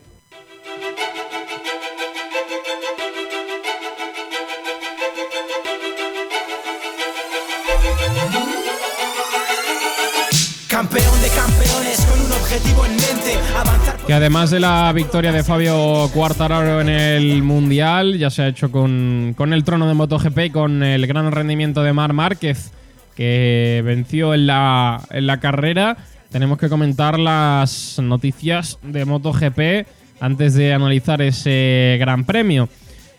[14.06, 18.72] Que además de la victoria de Fabio Quartararo en el Mundial, ya se ha hecho
[18.72, 22.72] con, el trono de MotoGP y con el gran rendimiento de Mar Márquez,
[23.16, 25.98] que venció en la, en la carrera.
[26.32, 29.88] Tenemos que comentar las noticias de MotoGP
[30.20, 32.70] antes de analizar ese gran premio.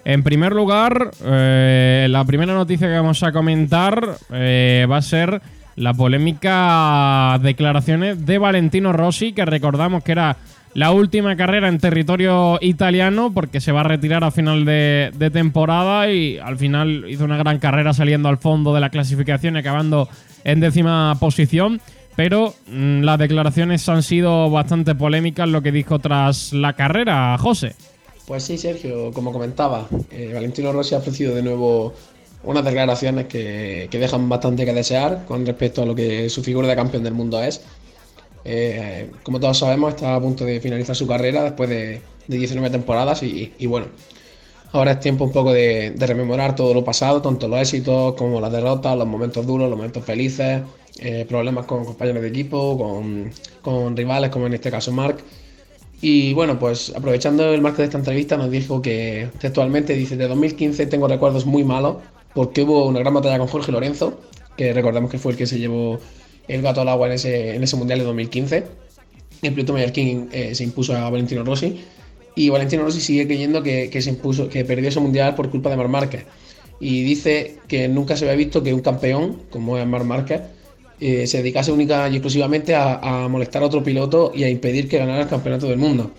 [0.04, 5.40] En primer lugar, eh, la primera noticia que vamos a comentar eh, va a ser
[5.76, 10.36] la polémica declaraciones de Valentino Rossi, que recordamos que era
[10.74, 16.10] la última carrera en territorio italiano porque se va a retirar a final de, temporada
[16.10, 20.08] y al final hizo una gran carrera saliendo al fondo de la clasificación y acabando
[20.44, 21.80] en décima posición.
[22.16, 27.74] Pero mm, las declaraciones han sido bastante polémicas lo que dijo tras la carrera, José.
[28.26, 31.94] Pues sí, Sergio, como comentaba, eh, Valentino Rossi ha ofrecido de nuevo
[32.44, 36.68] unas declaraciones que, que, dejan bastante que desear con respecto a lo que su figura
[36.68, 37.62] de campeón del mundo es.
[38.44, 43.22] Eh, como todos sabemos, está a punto de finalizar su carrera después de, 19 temporadas
[43.22, 43.86] y, bueno,
[44.72, 48.52] ahora es tiempo un poco de, rememorar todo lo pasado, tanto los éxitos como las
[48.52, 50.62] derrotas, los momentos duros, los momentos felices,
[50.98, 55.18] eh, problemas con compañeros de equipo, con, con, rivales como en este caso Mark.
[56.00, 60.26] Y bueno, pues aprovechando el marco de esta entrevista nos dijo que textualmente dice, de
[60.28, 61.96] 2015 tengo recuerdos muy malos
[62.34, 64.18] porque hubo una gran batalla con Jorge Lorenzo,
[64.56, 65.98] que recordamos que fue el que se llevó
[66.48, 68.64] el gato al agua en ese, en ese Mundial de 2015.
[69.42, 71.80] El piloto mallorquín eh, se impuso a Valentino Rossi
[72.34, 75.76] y Valentino Rossi sigue creyendo que, se impuso, que perdió ese Mundial por culpa de
[75.76, 76.24] Mar Márquez.
[76.80, 80.42] Y dice que nunca se había visto que un campeón, como es Mar Márquez,
[81.00, 84.98] eh, se dedicase única y exclusivamente a, molestar a otro piloto y a impedir que
[84.98, 86.12] ganara el campeonato del mundo.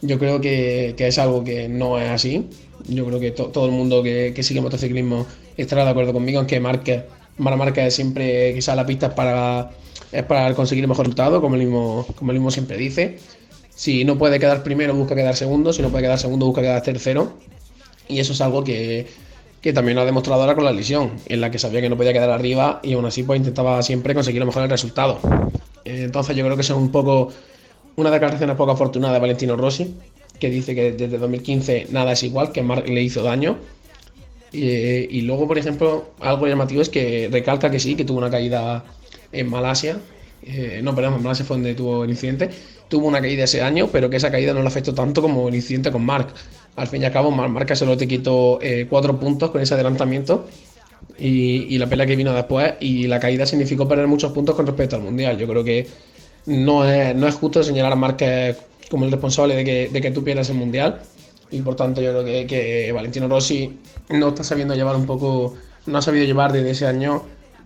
[0.00, 2.46] Yo creo que, es algo que no es así.
[2.88, 6.46] Yo creo que todo el mundo que, que sigue motociclismo estará de acuerdo conmigo en
[6.46, 7.04] que Márquez
[7.42, 9.70] Mar marca siempre a la pista es para,
[10.10, 13.18] es para conseguir el mejor resultado, como el, mismo, como el mismo siempre dice.
[13.74, 15.72] Si no puede quedar primero, busca quedar segundo.
[15.72, 17.32] Si no puede quedar segundo, busca quedar tercero.
[18.08, 19.06] Y eso es algo que,
[19.62, 21.96] que también lo ha demostrado ahora con la lesión, en la que sabía que no
[21.96, 25.20] podía quedar arriba y aún así pues intentaba siempre conseguir lo mejor el resultado.
[25.84, 27.32] Entonces yo creo que es un poco
[27.96, 29.94] una declaración poco afortunada de Valentino Rossi,
[30.40, 33.58] que dice que desde 2015 nada es igual, que Mark le hizo daño
[34.52, 38.84] y, luego, por ejemplo, algo llamativo es que recalca que sí, que tuvo una caída
[39.32, 39.98] en Malasia
[40.44, 42.50] eh, no, perdón, en Malasia fue donde tuvo el incidente,
[42.88, 45.54] tuvo una caída ese año, pero que esa caída no le afectó tanto como el
[45.54, 46.28] incidente con Mark.
[46.76, 50.46] Al fin y al cabo, Marca solo te quitó eh, cuatro puntos con ese adelantamiento
[51.18, 54.96] y, la pelea que vino después y la caída significó perder muchos puntos con respecto
[54.96, 55.38] al Mundial.
[55.38, 55.86] Yo creo que
[56.46, 58.56] no es, no es justo señalar a Márquez
[58.90, 61.02] como el responsable de que, de que tú pierdas el Mundial
[61.50, 63.78] y por tanto yo creo que, Valentino Rossi
[64.12, 65.54] no está sabiendo llevar un poco,
[65.86, 67.22] no ha sabido llevar desde ese año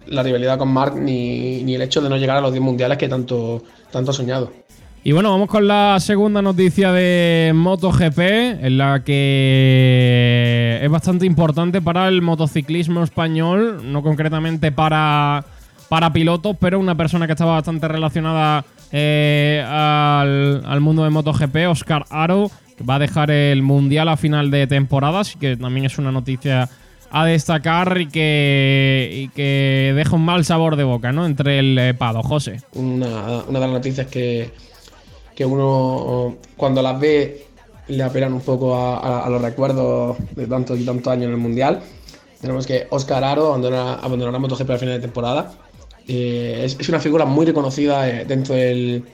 [0.06, 2.98] la rivalidad con Marc ni, ni el hecho de no llegar a los 10 mundiales
[2.98, 4.52] que tanto, tanto ha soñado.
[5.06, 11.80] Y bueno, vamos con la segunda noticia de MotoGP, en la que es bastante importante
[11.80, 15.44] para el motociclismo español, no concretamente para,
[15.88, 21.56] para pilotos, pero una persona que estaba bastante relacionada eh, al, al, mundo de MotoGP,
[21.68, 25.86] Oscar Aro, que va a dejar el Mundial a final de temporada, así que también
[25.86, 26.68] es una noticia
[27.10, 31.24] a destacar y que, que deja un mal sabor de boca, ¿no?
[31.24, 32.60] Entre el eh, Pado, José.
[32.74, 34.50] Una, una de las noticias que
[35.36, 37.46] que uno cuando las ve
[37.88, 41.82] le apelan un poco a, los recuerdos de tantos y tantos años en el Mundial.
[42.40, 45.52] Tenemos que Oscar Aro abandonará, abandonará MotoGP al final de temporada.
[46.08, 49.04] Eh, es, una figura muy reconocida eh, dentro del,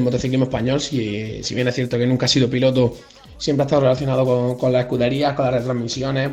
[0.00, 2.96] motociclismo español, si, si, bien es cierto que nunca ha sido piloto,
[3.38, 6.30] siempre ha estado relacionado con, con las escuderías, con las retransmisiones,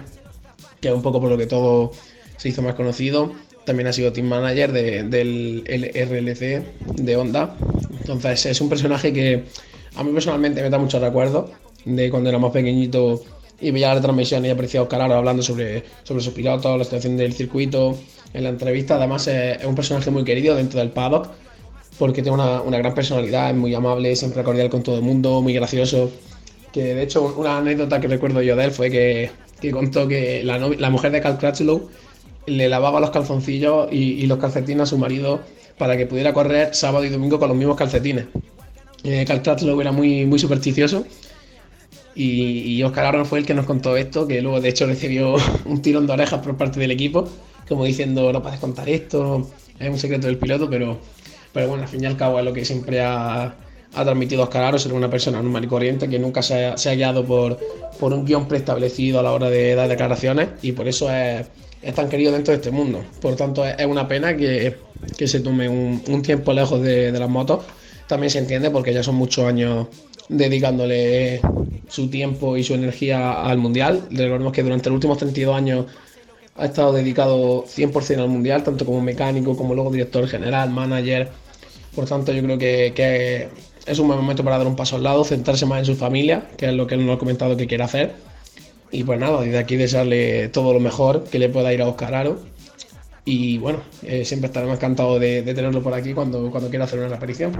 [0.80, 1.92] que es un poco por lo que todo
[2.38, 3.32] se hizo más conocido.
[3.66, 7.56] También ha sido team manager del RLC de Honda.
[8.00, 9.44] Entonces es un personaje que
[9.96, 11.52] a mí personalmente me da mucho recuerdo
[11.86, 13.22] de cuando era más pequeñito
[13.60, 17.34] y veía la transmisión y aparecía Oscar hablando sobre, sobre sus pilotos, la situación del
[17.34, 17.98] circuito,
[18.34, 18.96] en la entrevista.
[18.96, 21.30] Además es, un personaje muy querido dentro del paddock
[21.98, 25.54] porque tiene una, gran personalidad, es muy amable, siempre cordial con todo el mundo, muy
[25.54, 26.10] gracioso.
[26.72, 29.30] Que de hecho una anécdota que recuerdo yo de él fue que,
[29.72, 31.90] contó que la, mujer de Cal Crutchlow
[32.48, 35.42] le lavaba los calzoncillos y, los calcetines a su marido
[35.78, 38.26] para que pudiera correr sábado y domingo con los mismos calcetines.
[39.04, 39.26] Eh,
[39.64, 41.06] lo era muy, supersticioso
[42.16, 45.82] y, Oscar Aaron fue el que nos contó esto, que luego de hecho recibió un
[45.82, 47.28] tirón de orejas por parte del equipo,
[47.72, 50.98] como diciendo no puedes contar esto, es un secreto del piloto, pero,
[51.54, 53.56] pero bueno, al fin y al cabo es lo que siempre ha,
[53.94, 57.58] transmitido Oscar Aro, ser una persona normal y corriente que nunca se ha, guiado por,
[57.98, 62.10] por un guion preestablecido a la hora de dar declaraciones y por eso es tan
[62.10, 63.06] querido dentro de este mundo.
[63.22, 64.76] Por tanto, es una pena que,
[65.26, 67.64] se tome un, tiempo lejos de, las motos.
[68.06, 69.88] También se entiende porque ya son muchos años
[70.28, 71.40] dedicándole
[71.88, 74.08] su tiempo y su energía al Mundial.
[74.12, 75.86] Recordemos que durante los últimos 32 años
[76.56, 81.30] ha estado dedicado 100% al Mundial, tanto como mecánico, como luego director general, manager.
[81.96, 83.50] Por tanto, yo creo que, que
[83.86, 86.48] es un buen momento para dar un paso al lado, centrarse más en su familia,
[86.58, 88.16] que es lo que él nos ha comentado que quiere hacer
[88.92, 92.14] y pues nada, desde aquí desearle todo lo mejor que le pueda ir a Oscar
[92.14, 92.40] Aro.
[93.24, 97.16] Y bueno, eh, siempre estaremos encantados de, tenerlo por aquí cuando, cuando quiera hacer una
[97.16, 97.52] aparición.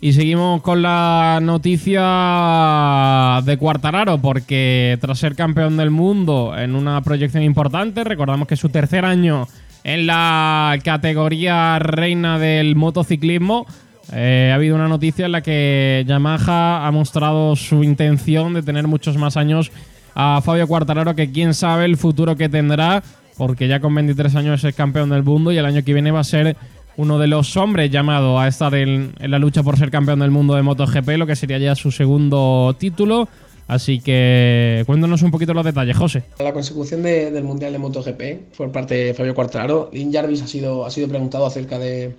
[0.00, 7.00] Y seguimos con la noticia de Cuartararo, porque tras ser campeón del mundo en una
[7.02, 9.46] proyección importante, recordamos que es su tercer año
[9.84, 13.66] en la categoría reina del motociclismo.
[14.12, 18.88] Eh, ha habido una noticia en la que Yamaha ha mostrado su intención de tener
[18.88, 19.70] muchos más años
[20.14, 23.02] a Fabio Quartararo, que quién sabe el futuro que tendrá,
[23.36, 26.20] porque ya con 23 años es campeón del mundo y el año que viene va
[26.20, 26.56] a ser
[26.96, 30.54] uno de los hombres llamado a estar en, la lucha por ser campeón del mundo
[30.54, 33.28] de MotoGP, lo que sería ya su segundo título.
[33.68, 36.24] Así que cuéntanos un poquito los detalles, José.
[36.40, 40.84] La consecución del Mundial de MotoGP por parte de Fabio Quartararo, Lin Jarvis ha sido,
[40.84, 42.14] ha sido preguntado acerca de,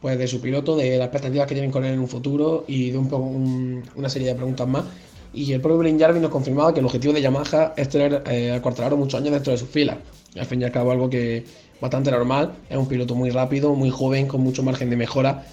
[0.00, 2.90] pues, de su piloto, de las expectativas que tienen con él en un futuro y
[2.90, 4.84] de un, una serie de preguntas más.
[5.32, 8.52] Y el propio Blin Jarvis nos confirmaba que el objetivo de Yamaha es tener eh,
[8.52, 9.96] a Quartararo muchos años dentro de sus filas.
[10.38, 11.44] Al fin y al cabo, algo que
[11.80, 12.54] bastante normal.
[12.68, 15.44] Es un piloto muy rápido, muy joven, con mucho margen de mejora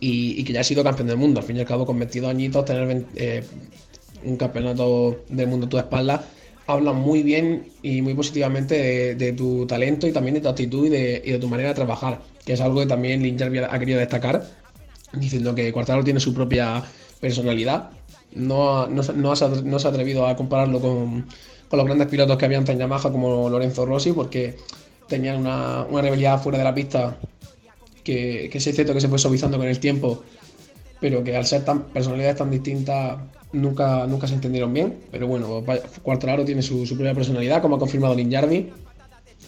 [0.00, 1.40] y, que ya ha sido campeón del mundo.
[1.40, 3.42] Al fin y al cabo, con 22 añitos, tener eh,
[4.24, 6.24] un campeonato del mundo a tu espalda
[6.68, 10.90] habla muy bien y muy positivamente de, tu talento y también de tu actitud y
[10.90, 14.46] de, tu manera de trabajar, que es algo que también Lin ha querido destacar,
[15.12, 16.82] diciendo que Quartararo tiene su propia
[17.20, 17.90] personalidad
[18.34, 21.26] no, no, no, se, ha atrevido a compararlo con,
[21.78, 24.56] los grandes pilotos que habían en Yamaha como Lorenzo Rossi porque
[25.08, 27.16] tenían una, una rivalidad fuera de la pista
[28.04, 30.22] que, es cierto que se fue suavizando con el tiempo
[31.00, 33.18] pero que al ser personalidades tan distintas
[33.52, 35.00] nunca, nunca se entendieron bien.
[35.10, 35.64] Pero bueno,
[36.02, 38.70] Cuartararo tiene su, propia personalidad como ha confirmado Linjardi.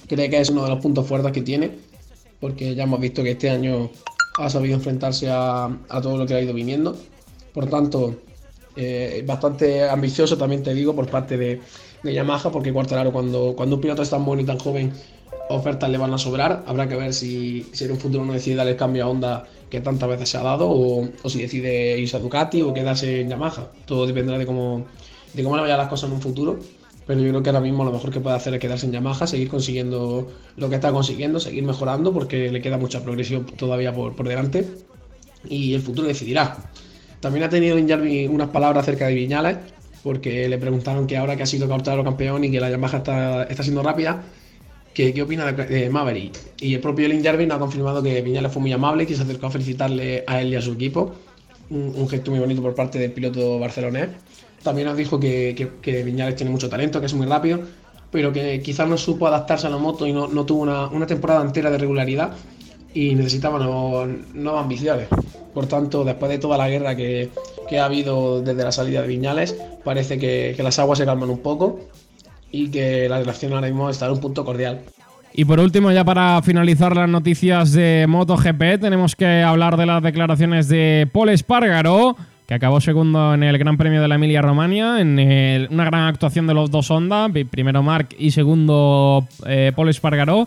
[0.09, 1.71] Cree que es uno de los puntos fuertes que tiene
[2.41, 3.89] porque ya hemos visto que este año
[4.39, 6.97] ha sabido enfrentarse a, a todo lo que ha ido viniendo.
[7.53, 8.17] Por tanto
[8.77, 11.61] eh, bastante ambicioso también te digo por parte de,
[12.13, 14.93] Yamaha porque Cuartararo cuando, cuando un piloto es tan bueno y tan joven
[15.49, 16.65] ofertas le van a sobrar.
[16.67, 19.45] Habrá que ver si, si en un futuro no decide dar el cambio a Honda
[19.71, 23.21] que tantas veces se ha dado o, o si decide irse a Ducati o quedarse
[23.21, 23.71] en Yamaha.
[23.87, 24.87] Todo dependerá de cómo,
[25.33, 26.59] de cómo le vayan las cosas en un futuro.
[27.07, 29.27] Pero yo creo que ahora mismo lo mejor que puede hacer es quedarse en Yamaha,
[29.27, 34.17] seguir consiguiendo lo que está consiguiendo, seguir mejorando porque le queda mucha progresión todavía por,
[34.17, 34.67] por delante
[35.49, 36.57] y el futuro decidirá.
[37.21, 39.59] También ha tenido Injarvi unas palabras acerca de Viñales,
[40.05, 43.45] porque le preguntaron que ahora que ha sido capturado campeón y que la Yamaha está,
[43.45, 44.23] está siendo rápida,
[44.93, 46.39] que, qué opina de, Maverick.
[46.61, 49.47] Y el propio Lin Jarvin ha confirmado que Viñales fue muy amable que se acercó
[49.47, 51.15] a felicitarle a él y a su equipo.
[51.71, 54.11] Un, un gesto muy bonito por parte del piloto barcelonés.
[54.63, 57.61] También nos dijo que, que, que, Viñales tiene mucho talento, que es muy rápido,
[58.11, 61.07] pero que quizás no supo adaptarse a la moto y no, no tuvo una, una
[61.07, 62.35] temporada entera de regularidad
[62.95, 65.09] y necesitaba nuevos, nuevas ambiciones.
[65.53, 67.31] Por tanto, después de toda la guerra que,
[67.69, 71.41] que ha habido desde la salida de Viñales, parece que, las aguas se calman un
[71.41, 71.81] poco
[72.51, 74.81] y que la relación ahora mismo está en un punto cordial.
[75.33, 80.01] Y por último, ya para finalizar las noticias de MotoGP, tenemos que hablar de las
[80.03, 85.01] declaraciones de Paul Espargaro, que acabó segundo en el Gran Premio de la Emilia Romagna,
[85.01, 85.19] en
[85.73, 90.47] una gran actuación de los dos Honda, primero Mark y segundo eh, Paul Espargaró.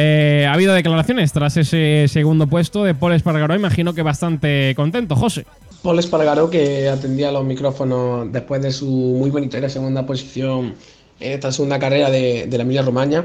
[0.00, 5.16] Eh, ha habido declaraciones tras ese segundo puesto de Paul Espargaró, imagino que bastante contento,
[5.16, 5.44] José.
[5.82, 10.76] Paul Espargaró, que atendía los micrófonos después de su muy bonita segunda posición
[11.18, 13.24] en esta segunda carrera de, de la Emilia Romagna,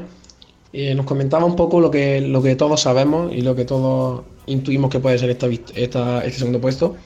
[0.72, 4.22] eh, nos comentaba un poco lo que, lo que todos sabemos y lo que todos
[4.46, 6.96] intuimos que puede ser esta, esta, este segundo puesto.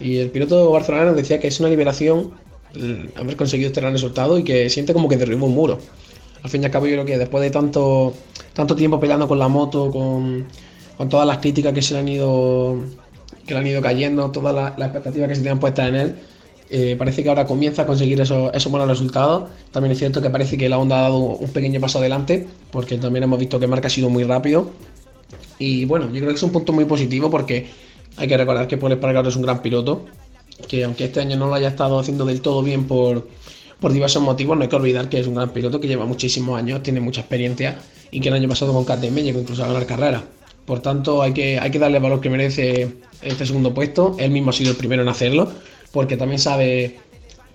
[0.00, 2.32] Y el piloto barcelonano decía que es una liberación
[3.14, 5.78] haber conseguido este gran resultado y que siente como que derribó un muro.
[6.44, 8.12] Al fin y al cabo, yo creo que después de tanto,
[8.52, 10.46] tanto tiempo peleando con la moto, con,
[10.98, 12.80] con todas las críticas que se le han ido,
[13.46, 16.16] que han ido cayendo, todas las, las expectativas que se tenían puestas en él,
[16.68, 19.48] eh, parece que ahora comienza a conseguir esos, esos buenos resultados.
[19.72, 22.98] También es cierto que parece que la Honda ha dado un pequeño paso adelante, porque
[22.98, 24.70] también hemos visto que Marca ha sido muy rápido.
[25.58, 27.68] Y bueno, yo creo que es un punto muy positivo porque
[28.18, 30.04] hay que recordar que Paul Espargaro es un gran piloto,
[30.68, 33.26] que aunque este año no lo haya estado haciendo del todo bien por,
[33.80, 36.58] por diversos motivos, no hay que olvidar que es un gran piloto que lleva muchísimos
[36.58, 37.78] años, tiene mucha experiencia
[38.10, 40.24] y que el año pasado con KTM llegó incluso a ganar carrera.
[40.64, 42.88] Por tanto, hay que, hay que darle el valor que merece
[43.22, 44.16] este segundo puesto.
[44.18, 45.50] Él mismo ha sido el primero en hacerlo,
[45.92, 46.96] porque también sabe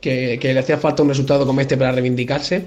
[0.01, 2.65] que, que le hacía falta un resultado como este para reivindicarse.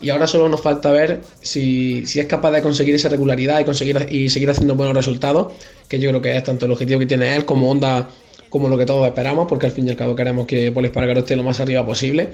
[0.00, 3.64] Y ahora solo nos falta ver si, si, es capaz de conseguir esa regularidad y,
[3.64, 5.54] conseguir, y seguir haciendo buenos resultados,
[5.88, 8.08] que yo creo que es tanto el objetivo que tiene él como Honda,
[8.50, 11.20] como lo que todos esperamos, porque al fin y al cabo queremos que Paul Espargaro
[11.20, 12.28] esté lo más arriba posible.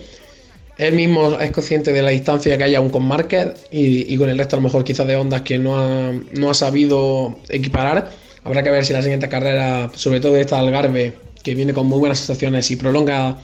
[0.81, 4.38] Él mismo es consciente de la distancia que hay aún con Márquez y, con el
[4.38, 8.11] resto a lo mejor quizás de ondas que no ha, no ha sabido equiparar.
[8.45, 11.12] Habrá que ver si la siguiente carrera, sobre todo esta Algarve,
[11.43, 13.37] que viene con muy buenas sensaciones y prolonga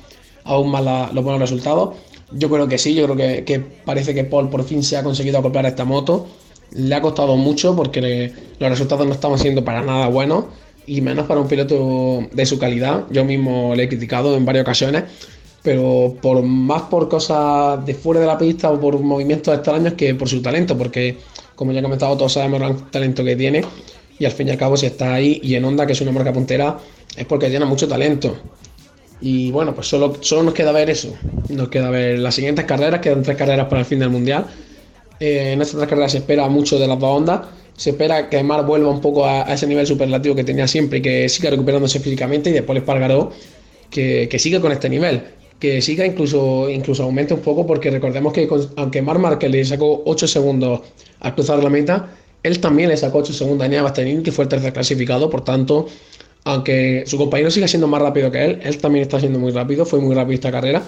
[0.45, 1.97] aún más la, los buenos resultados.
[2.33, 5.39] Yo creo que sí, yo creo que, parece que Paul por fin se ha conseguido
[5.39, 6.27] acoplar a esta moto.
[6.73, 10.47] Le ha costado mucho porque los resultados no estaban siendo para nada buenos
[10.87, 13.05] y menos para un piloto de su calidad.
[13.11, 15.05] Yo mismo le he criticado en varias ocasiones,
[15.67, 20.15] pero por más por cosas de fuera de la pista o por movimientos extraños que
[20.15, 21.17] por su talento, porque
[21.57, 23.65] como ya he comentado, todos sabemos el talento que tiene
[24.17, 26.13] y al fin y al cabo si está ahí y en Honda, que es una
[26.13, 26.79] marca puntera,
[27.17, 28.37] es porque tiene mucho talento.
[29.21, 31.13] Y bueno, pues solo, solo nos queda ver eso.
[31.49, 34.47] Nos queda ver las siguientes carreras, quedan tres carreras para el fin del mundial.
[35.19, 37.41] Eh, en estas tres carreras se espera mucho de las dos ondas.
[37.77, 41.03] Se espera que Mar vuelva un poco a, ese nivel superlativo que tenía siempre y
[41.03, 42.51] que siga recuperándose físicamente.
[42.51, 43.33] Y después Espargaró
[43.91, 45.25] que, que siga con este nivel.
[45.67, 49.65] Que siga incluso, incluso aumente un poco, porque recordemos que con, aunque Mar Márquez le
[49.65, 50.83] sacó 8 segundos
[51.19, 52.09] al cruzar la meta,
[52.45, 55.29] él también le sacó 8 segundos a Nia Bastianini, que fue el tercer clasificado.
[55.29, 55.89] Por tanto,
[56.45, 59.85] aunque su compañero siga siendo más rápido que él, él también está siendo muy rápido,
[59.85, 60.85] fue muy rápido esta carrera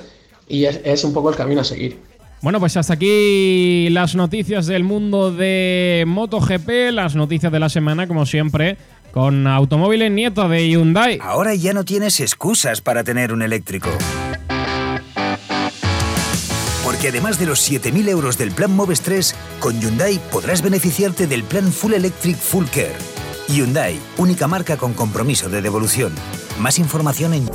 [0.47, 1.97] y es, es, un poco el camino a seguir.
[2.41, 8.07] Bueno, pues hasta aquí las noticias del mundo de MotoGP, las noticias de la semana,
[8.07, 8.77] como siempre,
[9.11, 11.19] con Automóviles Nieto de Hyundai.
[11.21, 13.91] Ahora ya no tienes excusas para tener un eléctrico.
[16.99, 21.45] Porque además de los 7.000 euros del plan Moves 3, con Hyundai podrás beneficiarte del
[21.45, 22.97] plan Full Electric Full Care
[23.47, 26.13] Hyundai, única marca con compromiso de devolución.
[26.59, 27.47] Más información en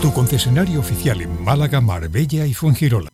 [0.00, 3.10] Tu concesionario oficial en Málaga, Marbella y Fuengirola.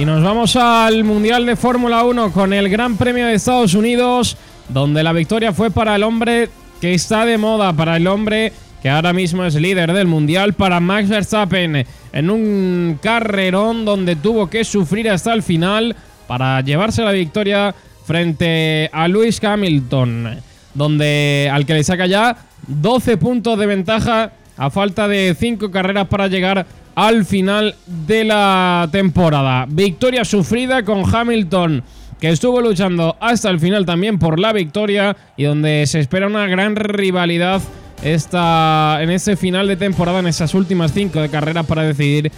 [0.00, 4.38] Y nos vamos al Mundial de Fórmula 1 con el Gran Premio de Estados Unidos,
[4.70, 6.48] donde la victoria fue para el hombre
[6.80, 10.80] que está de moda, para el hombre que ahora mismo es líder del mundial, para
[10.80, 11.84] Max Verstappen
[12.14, 15.94] en un carrerón donde tuvo que sufrir hasta el final
[16.26, 17.74] para llevarse la victoria
[18.06, 20.38] frente a Lewis Hamilton.
[20.72, 22.38] donde al que le saca ya
[22.68, 28.86] 12 puntos de ventaja a falta de 5 carreras para llegar al final de la
[28.92, 29.64] temporada.
[29.66, 31.82] Victoria sufrida con Hamilton
[32.20, 36.46] que estuvo luchando hasta el final también por la victoria y donde se espera una
[36.46, 37.62] gran rivalidad
[38.02, 42.30] en ese final de temporada, en esas últimas cinco de carreras para decidir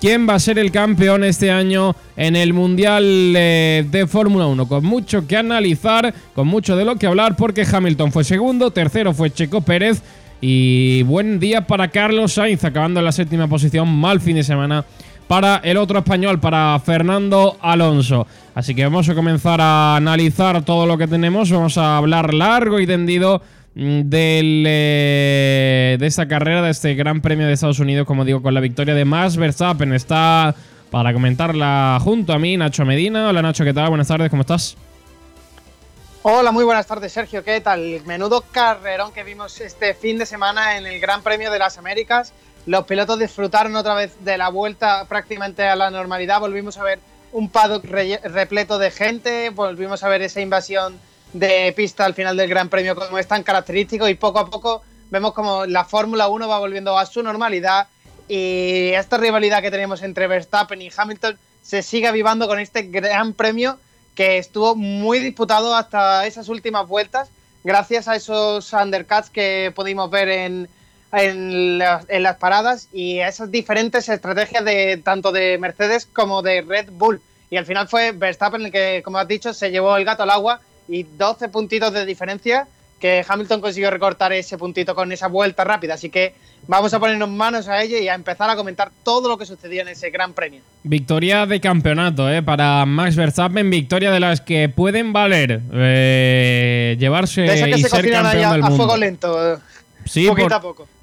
[0.00, 4.68] quién va a ser el campeón este año en el Mundial eh, de Fórmula 1.
[4.68, 9.12] Con mucho que analizar, con mucho de lo que hablar, porque Hamilton fue segundo, tercero
[9.12, 10.02] fue Checo Pérez.
[10.46, 13.88] Y buen día para Carlos Sainz, acabando en la séptima posición.
[13.88, 14.84] Mal fin de semana
[15.26, 18.26] para el otro español, para Fernando Alonso.
[18.54, 21.50] Así que vamos a comenzar a analizar todo lo que tenemos.
[21.50, 23.40] Vamos a hablar largo y tendido
[23.74, 28.42] mm, del, eh, de esta carrera, de este Gran Premio de Estados Unidos, como digo,
[28.42, 29.94] con la victoria de Max Verstappen.
[29.94, 30.54] Está
[30.90, 33.30] para comentarla junto a mí Nacho Medina.
[33.30, 33.88] Hola Nacho, ¿qué tal?
[33.88, 34.76] Buenas tardes, ¿cómo estás?
[36.26, 38.00] Hola, muy buenas tardes Sergio, ¿qué tal?
[38.06, 42.32] Menudo carrerón que vimos este fin de semana en el Gran Premio de las Américas.
[42.64, 46.40] Los pilotos disfrutaron otra vez de la vuelta prácticamente a la normalidad.
[46.40, 46.98] Volvimos a ver
[47.32, 50.98] un paddock repleto de gente, volvimos a ver esa invasión
[51.34, 54.08] de pista al final del Gran Premio como es tan característico.
[54.08, 57.88] Y poco a poco vemos como la Fórmula 1 va volviendo a su normalidad
[58.28, 63.34] y esta rivalidad que tenemos entre Verstappen y Hamilton se sigue avivando con este Gran
[63.34, 63.78] Premio
[64.14, 67.28] que estuvo muy disputado hasta esas últimas vueltas
[67.64, 70.68] gracias a esos undercuts que pudimos ver en,
[71.12, 77.20] en, las paradas y esas diferentes estrategias de tanto de Mercedes como de Red Bull.
[77.50, 80.30] Y al final fue Verstappen el que, como has dicho, se llevó el gato al
[80.30, 82.68] agua y 12 puntitos de diferencia
[83.04, 85.92] que Hamilton consiguió recortar ese puntito con esa vuelta rápida.
[85.92, 86.32] Así que
[86.66, 89.82] vamos a ponernos manos a ello y a empezar a comentar todo lo que sucedió
[89.82, 90.62] en ese gran premio.
[90.84, 92.42] Victoria de campeonato ¿eh?
[92.42, 98.64] para Max Verstappen, victoria de las que pueden valer eh, llevarse y ser campeón del
[98.64, 99.60] a fuego lento.
[100.06, 100.26] Sí,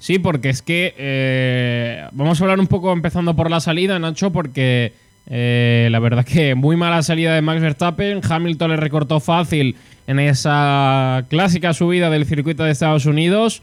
[0.00, 4.32] sí, porque es que eh, vamos a hablar un poco empezando por la salida, Nacho,
[4.32, 4.92] porque
[5.26, 8.20] eh, la verdad que muy mala salida de Max Verstappen.
[8.28, 9.76] Hamilton le recortó fácil
[10.06, 13.62] en esa clásica subida del circuito de Estados Unidos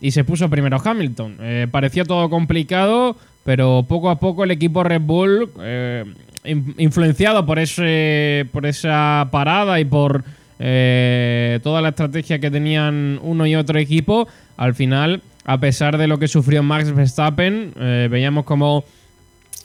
[0.00, 1.36] y se puso primero Hamilton.
[1.40, 5.50] Eh, parecía todo complicado, pero poco a poco el equipo Red Bull,
[6.78, 10.24] influenciado por, ese, por esa parada y por
[10.58, 16.18] toda la estrategia que tenían uno y otro equipo, al final, a pesar de lo
[16.18, 18.84] que sufrió Max Verstappen, eh, veíamos como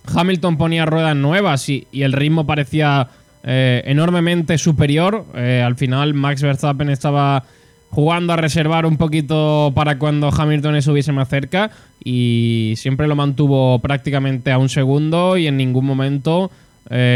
[0.05, 3.09] Hamilton ponía ruedas nuevas y, el ritmo parecía
[3.47, 5.25] eh, enormemente superior.
[5.33, 7.43] Eh, al final, Max Verstappen estaba
[7.89, 11.71] jugando a reservar un poquito para cuando Hamilton estuviese más cerca
[12.03, 16.51] y siempre lo mantuvo prácticamente a un segundo y en ningún momento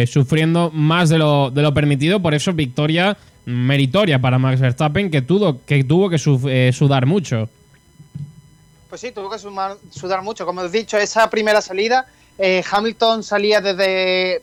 [0.05, 2.21] sufriendo más de lo, de lo, permitido.
[2.21, 3.15] Por eso, victoria
[3.45, 7.49] meritoria para Max Verstappen que tuvo que, tuvo que sudar mucho.
[8.91, 10.45] Pues sí, tuvo que sudar mucho.
[10.45, 12.07] Como he dicho, esa primera salida,
[12.37, 14.41] eh, Hamilton salía desde,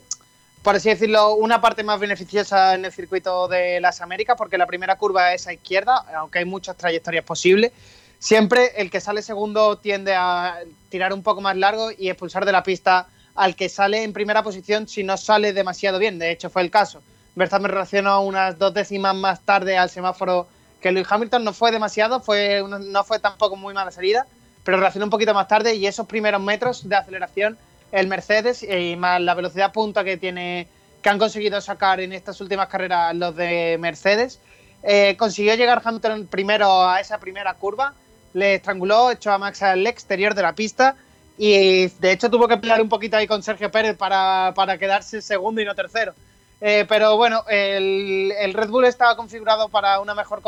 [0.63, 4.67] por así decirlo, una parte más beneficiosa en el circuito de las Américas, porque la
[4.67, 7.71] primera curva es a izquierda, aunque hay muchas trayectorias posibles.
[8.19, 12.51] Siempre el que sale segundo tiende a tirar un poco más largo y expulsar de
[12.51, 16.19] la pista al que sale en primera posición si no sale demasiado bien.
[16.19, 17.01] De hecho, fue el caso.
[17.35, 20.47] Verstappen reaccionó unas dos décimas más tarde al semáforo
[20.81, 21.45] que Lewis Hamilton.
[21.45, 24.25] No fue demasiado, fue, no fue tampoco muy mala salida
[24.63, 27.57] pero reaccionó un poquito más tarde y esos primeros metros de aceleración,
[27.91, 30.67] el Mercedes y más la velocidad punta que tiene
[31.01, 34.39] que han conseguido sacar en estas últimas carreras los de Mercedes,
[34.83, 37.93] eh, consiguió llegar Hamilton primero a esa primera curva,
[38.33, 40.95] le estranguló, echó a Max al exterior de la pista
[41.37, 45.21] y de hecho tuvo que pelear un poquito ahí con Sergio Pérez para, para quedarse
[45.21, 46.13] segundo y no tercero.
[46.61, 50.41] Eh, pero bueno, el, Red Bull estaba configurado para una mejor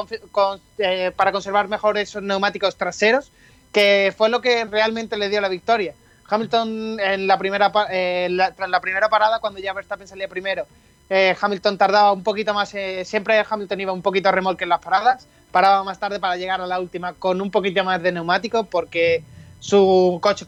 [0.78, 3.32] eh, para conservar mejor esos neumáticos traseros
[3.72, 5.94] que fue lo que realmente le dio la victoria.
[6.32, 10.66] Hamilton en la primera eh, tras la primera parada cuando ya Verstappen salía primero
[11.10, 14.70] eh, Hamilton tardaba un poquito más eh, siempre Hamilton iba un poquito a remolque en
[14.70, 18.14] las paradas paraba más tarde para llegar a la última con un poquito más de
[18.14, 19.24] neumáticos porque
[19.60, 20.48] su coche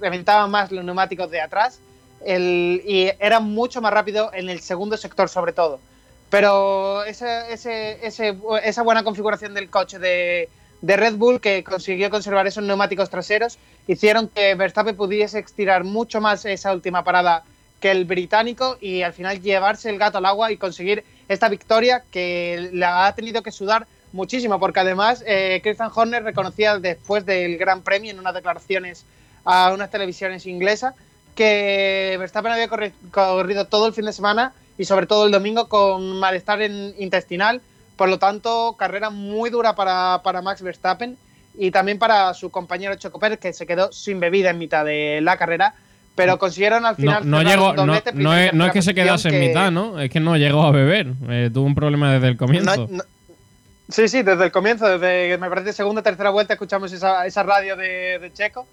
[0.00, 1.80] reventaba más los neumáticos de atrás
[2.26, 5.80] y era mucho más rápido en el segundo sector sobre todo.
[6.28, 10.50] Pero esa buena configuración del coche de
[10.82, 16.20] de Red Bull que consiguió conservar esos neumáticos traseros hicieron que Verstappen pudiese estirar mucho
[16.20, 17.44] más esa última parada
[17.80, 22.04] que el británico y al final llevarse el gato al agua y conseguir esta victoria
[22.10, 27.56] que la ha tenido que sudar muchísimo porque además eh, Christian Horner reconocía después del
[27.58, 29.04] Gran Premio en unas declaraciones
[29.44, 30.94] a unas televisiones inglesas
[31.34, 32.68] que Verstappen había
[33.10, 37.60] corrido todo el fin de semana y sobre todo el domingo con malestar intestinal
[38.00, 41.18] Por lo tanto, carrera muy dura para, para Max Verstappen
[41.54, 45.20] y también para su compañero Checo Pérez, que se quedó sin bebida en mitad de
[45.20, 45.74] la carrera.
[46.14, 47.28] Pero consiguieron al final.
[47.28, 50.00] No, llegó, no, no es, no es tercera que se quedase en posición, mitad, ¿no?
[50.00, 51.08] Es que no llegó a beber.
[51.28, 52.88] Eh, tuvo un problema desde el comienzo.
[53.90, 57.76] Sí, sí, desde el comienzo, desde me parece segunda tercera vuelta, escuchamos esa, esa radio
[57.76, 58.66] de, de Checo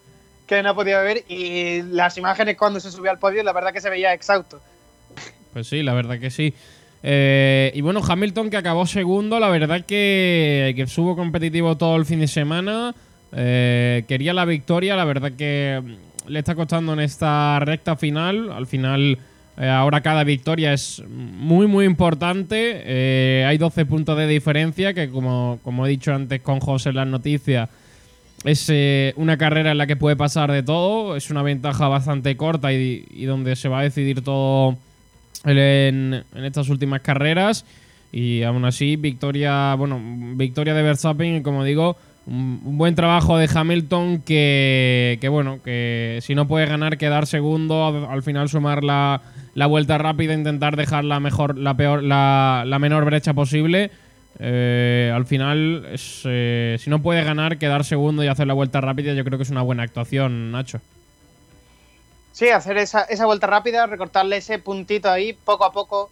[0.47, 3.81] que no podía beber y las imágenes cuando se subió al podio, la verdad que
[3.81, 4.61] se veía exhausto.
[5.51, 6.53] Pues sí, la verdad que sí.
[7.09, 12.05] Eh, y bueno, Hamilton que acabó segundo, la verdad que, que estuvo competitivo todo el
[12.05, 12.93] fin de semana.
[13.31, 18.51] Eh, quería la victoria, la verdad que mm, le está costando en esta recta final.
[18.51, 19.17] Al final,
[19.57, 23.45] eh, ahora cada victoria es muy, muy importante.
[23.45, 27.07] Hay 12 puntos de diferencia, que como, como he dicho antes con José en las
[27.07, 27.69] noticias,
[28.43, 28.69] es
[29.15, 31.15] una carrera en la que puede pasar de todo.
[31.15, 34.77] Es una ventaja bastante corta y donde se va a decidir todo
[35.45, 37.65] en, estas últimas carreras.
[38.11, 39.99] Y aún así, victoria, bueno,
[40.35, 46.33] victoria de Verstappen como digo, un, buen trabajo de Hamilton que, que, bueno, que si
[46.35, 49.21] no puede ganar, quedar segundo, al, al final sumar la,
[49.55, 53.91] la vuelta rápida, intentar dejar la mejor, la peor, la, la menor brecha posible.
[54.39, 55.83] Eh, al final,
[56.25, 59.43] eh, si no puede ganar, quedar segundo y hacer la vuelta rápida, yo creo que
[59.43, 60.79] es una buena actuación, Nacho.
[62.37, 66.11] Sí, hacer esa, esa vuelta rápida, recortarle ese puntito ahí, poco a poco,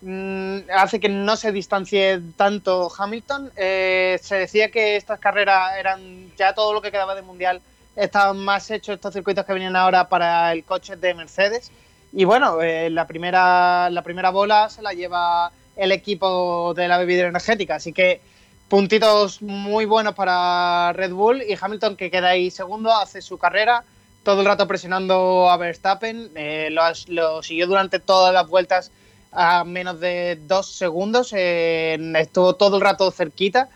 [0.00, 3.52] mm, hace que no se distancie tanto Hamilton.
[3.56, 7.60] Eh, se decía que estas carreras eran ya todo lo que quedaba de mundial,
[7.94, 11.70] estaban más hechos estos circuitos que venían ahora para el coche de Mercedes.
[12.10, 16.96] Y bueno, eh, la, primera, la primera bola se la lleva el equipo de la
[16.96, 18.22] bebida energética, así que
[18.70, 23.84] puntitos muy buenos para Red Bull y Hamilton que queda ahí segundo, hace su carrera
[24.26, 28.90] todo el rato presionando a Verstappen, eh, lo, lo siguió durante todas las vueltas
[29.30, 33.68] a menos de dos segundos, eh, estuvo todo el rato cerquita.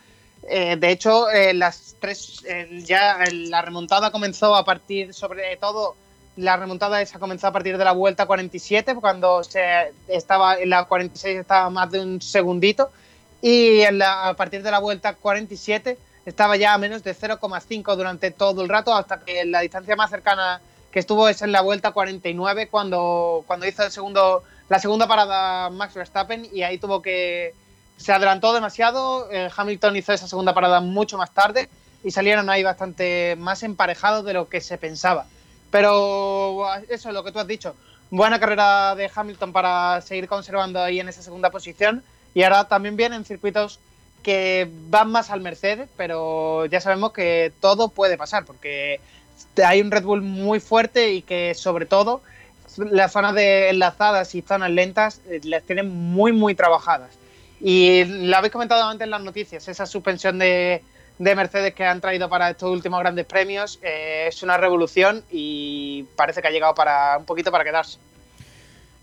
[0.49, 2.43] Eh, de hecho, eh, las tres,
[2.83, 5.95] ya la remontada comenzó a partir, sobre todo,
[6.35, 10.83] la remontada esa comenzó a partir de la vuelta 47, cuando se estaba en la
[10.83, 12.91] 46 estaba más de un segundito,
[13.41, 17.95] y en la- a partir de la vuelta 47 estaba ya a menos de 0,5
[17.95, 20.61] durante todo el rato, hasta que la distancia más cercana
[20.91, 25.69] que estuvo es en la vuelta 49, cuando, cuando hizo el segundo, la segunda parada
[25.69, 27.53] Max Verstappen, y ahí tuvo que.
[27.97, 29.31] Se adelantó demasiado.
[29.31, 31.69] eh, Hamilton hizo esa segunda parada mucho más tarde
[32.03, 35.27] y salieron ahí bastante más emparejados de lo que se pensaba.
[35.69, 37.75] Pero eso es lo que tú has dicho.
[38.09, 42.03] Buena carrera de Hamilton para seguir conservando ahí en esa segunda posición.
[42.33, 43.79] Y ahora también vienen circuitos
[44.23, 48.99] que van más al Mercedes, pero ya sabemos que todo puede pasar, porque
[49.63, 52.21] hay un Red Bull muy fuerte y que sobre todo
[52.77, 57.11] las zonas de enlazadas y zonas lentas eh, las tienen muy muy trabajadas.
[57.59, 60.81] Y lo habéis comentado antes en las noticias, esa suspensión de,
[61.19, 66.03] de Mercedes que han traído para estos últimos grandes premios eh, es una revolución y
[66.15, 67.99] parece que ha llegado para un poquito para quedarse.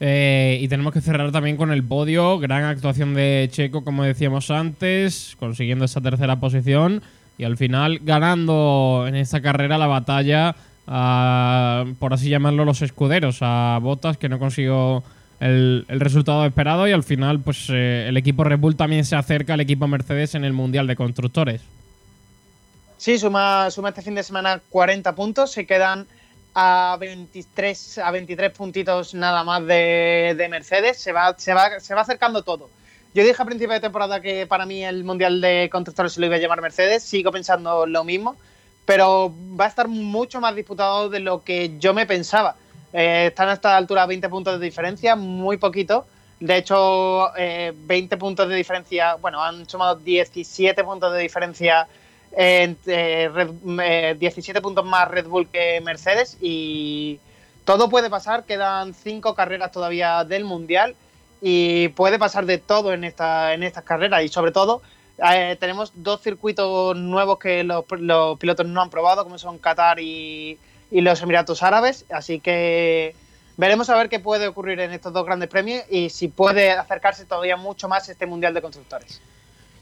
[0.01, 2.39] Eh, y tenemos que cerrar también con el podio.
[2.39, 7.03] Gran actuación de Checo, como decíamos antes, consiguiendo esa tercera posición.
[7.37, 13.39] Y al final ganando en esta carrera la batalla, a, por así llamarlo, los escuderos,
[13.41, 15.03] a Bottas, que no consiguió
[15.41, 16.87] el, el resultado esperado.
[16.89, 20.35] Y al final, pues eh, el equipo Red Bull también se acerca al equipo Mercedes
[20.35, 21.61] en el Mundial de Constructores.
[22.99, 26.07] Sí, suma, suma este fin de semana 40 puntos, se quedan
[26.55, 31.95] a 23, a 23 puntitos nada más de, de Mercedes, se va, se, va, se
[31.95, 32.69] va acercando todo.
[33.15, 36.27] Yo dije a principio de temporada que para mí el Mundial de Constructores se lo
[36.27, 38.37] iba a llamar Mercedes, sigo pensando lo mismo,
[38.85, 42.57] pero va a estar mucho más disputado de lo que yo me pensaba.
[42.93, 46.07] Eh, están a esta altura 20 puntos de diferencia, muy poquito.
[46.41, 51.89] De hecho, eh, 20 puntos de diferencia, bueno, han sumado 17 puntos de diferencia
[52.33, 57.19] entre Red- eh, 17 puntos más Red Bull que Mercedes y
[57.65, 60.95] todo puede pasar, quedan cinco carreras todavía del Mundial
[61.41, 64.23] y puede pasar de todo en, esta, en estas carreras.
[64.25, 64.83] Y sobre todo
[65.33, 70.01] eh, tenemos dos circuitos nuevos que los, los pilotos no han probado como son Qatar
[70.01, 70.59] y,
[70.91, 73.15] y los Emiratos Árabes, así que
[73.57, 77.25] veremos a ver qué puede ocurrir en estos dos grandes premios y si puede acercarse
[77.25, 79.21] todavía mucho más este Mundial de Constructores.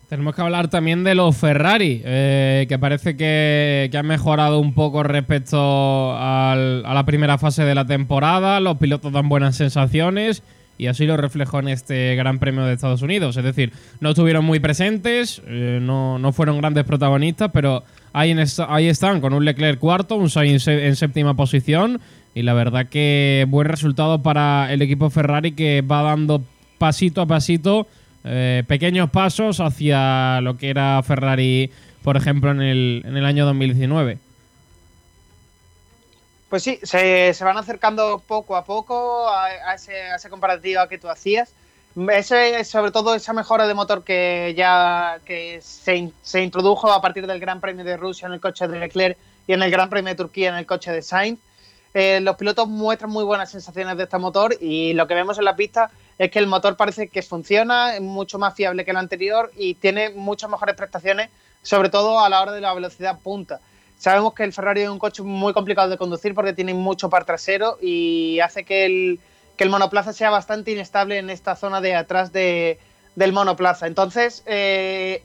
[0.09, 4.73] Tenemos que hablar también de los Ferrari, eh, que parece que, que han mejorado un
[4.73, 8.61] poco respecto al- a la primera fase de la temporada.
[8.61, 10.45] Los pilotos dan buenas sensaciones
[10.79, 13.37] y así lo reflejó en este Gran Premio de Estados Unidos.
[13.37, 17.83] Es decir, no estuvieron muy presentes, eh, no, no fueron grandes protagonistas, pero
[18.13, 22.01] ahí, en esta- ahí están, con un Leclerc cuarto, un Sainz en séptima posición.
[22.33, 26.43] Y la verdad que buen resultado para el equipo Ferrari que va dando
[26.79, 27.89] pasito a pasito
[28.27, 31.71] eh, pequeños pasos hacia lo que era Ferrari,
[32.03, 34.19] por ejemplo, en el, en el año 2019.
[36.49, 41.09] Pues sí, se, se van acercando poco a poco a, a ese, a que tú
[41.09, 41.53] hacías.
[42.13, 47.27] Ese, sobre todo esa mejora de motor que ya que se, se, introdujo a partir
[47.27, 49.17] del Gran Premio de Rusia en el coche de Leclerc
[49.47, 51.41] y en el Gran Premio de Turquía en el coche de Sainz.
[51.95, 55.47] Eh, los pilotos muestran muy buenas sensaciones de este motor y lo que vemos en
[55.47, 58.97] la pista es que el motor parece que funciona, es mucho más fiable que el
[58.97, 61.31] anterior y tiene muchas mejores prestaciones,
[61.63, 63.61] sobre todo a la hora de la velocidad punta.
[63.99, 67.25] Sabemos que el Ferrari es un coche muy complicado de conducir porque tiene mucho par
[67.25, 69.21] trasero y hace que el,
[69.57, 72.79] que el monoplaza sea bastante inestable en esta zona de atrás de,
[73.15, 73.87] del monoplaza.
[73.87, 75.23] Entonces, eh,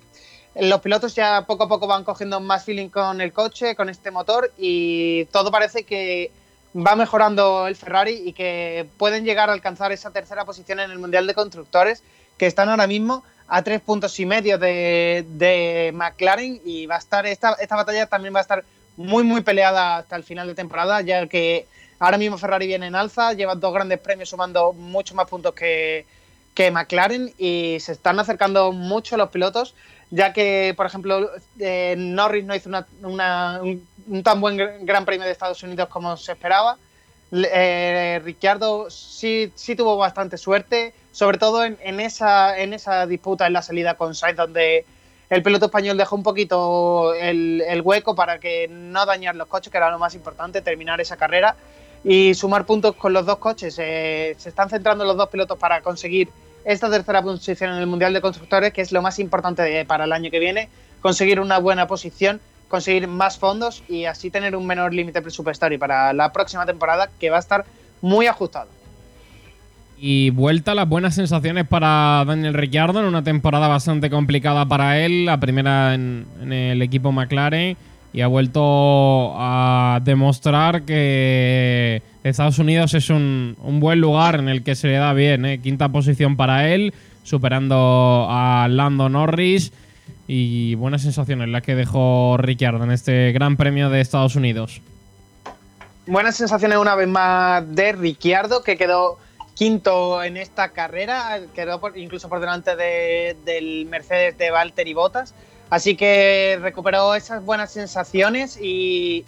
[0.56, 4.12] los pilotos ya poco a poco van cogiendo más feeling con el coche, con este
[4.12, 6.32] motor y todo parece que
[6.76, 11.00] va mejorando el Ferrari y que pueden llegar a alcanzar esa tercera posición en el
[11.00, 12.04] Mundial de Constructores,
[12.38, 17.00] que están ahora mismo a tres puntos y medio de, de McLaren y va a
[17.00, 18.64] estar esta, esta batalla también va a estar
[18.98, 21.68] muy muy peleada hasta el final de temporada, ya que
[22.00, 26.06] ahora mismo Ferrari viene en alza, lleva dos grandes premios sumando muchos más puntos que,
[26.54, 29.76] que McLaren y se están acercando mucho los pilotos,
[30.10, 35.06] ya que, por ejemplo, eh, Norris no hizo una, una, un, un, tan buen gran
[35.06, 36.78] premio de Estados Unidos como se esperaba.
[37.32, 43.48] Eh, Ricciardo sí, sí tuvo bastante suerte, sobre todo en, en, esa, en esa disputa
[43.48, 44.86] en la salida con Sainz, donde
[45.30, 49.72] el piloto español dejó un poquito el, el, hueco para que no dañar los coches,
[49.72, 51.56] que era lo más importante, terminar esa carrera
[52.04, 53.78] y sumar puntos con los dos coches.
[53.80, 56.28] Eh, se están centrando los dos pilotos para conseguir
[56.66, 60.04] esta tercera posición en el Mundial de Constructores, que es lo más importante de, para
[60.04, 60.70] el año que viene,
[61.02, 62.42] conseguir una buena posición,
[62.72, 67.30] conseguir más fondos y así tener un menor límite presupuestario para la próxima temporada, que
[67.30, 67.66] va a estar
[68.02, 68.70] muy ajustado.
[70.04, 75.28] Y vuelta las buenas sensaciones para Daniel Ricciardo en una temporada bastante complicada para él,
[75.28, 77.78] la primera en, el equipo McLaren,
[78.12, 84.64] y ha vuelto a demostrar que Estados Unidos es un, un buen lugar en el
[84.64, 85.46] que se le da bien.
[85.46, 85.60] ¿eh?
[85.60, 89.72] Quinta posición para él, superando a Lando Norris.
[90.34, 94.80] Y buenas sensaciones las que dejó Ricciardo en este Gran Premio de Estados Unidos.
[96.08, 99.18] Buenas sensaciones una vez más de Ricciardo, que quedó
[99.56, 105.34] quinto en esta carrera, quedó por, incluso por delante de, del Mercedes de Valtteri Bottas.
[105.70, 109.26] Así que recuperó esas buenas sensaciones y,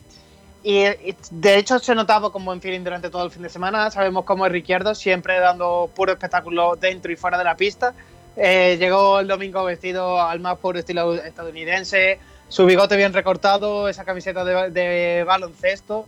[0.64, 0.86] y,
[1.32, 3.92] de hecho se notaba como en feeling durante todo el fin de semana.
[3.92, 7.94] Sabemos cómo es Ricciardo, siempre dando puro espectáculo dentro y fuera de la pista.
[8.36, 12.20] Eh, llegó el domingo vestido al más puro estilo estadounidense,
[12.50, 16.06] su bigote bien recortado, esa camiseta de, de baloncesto.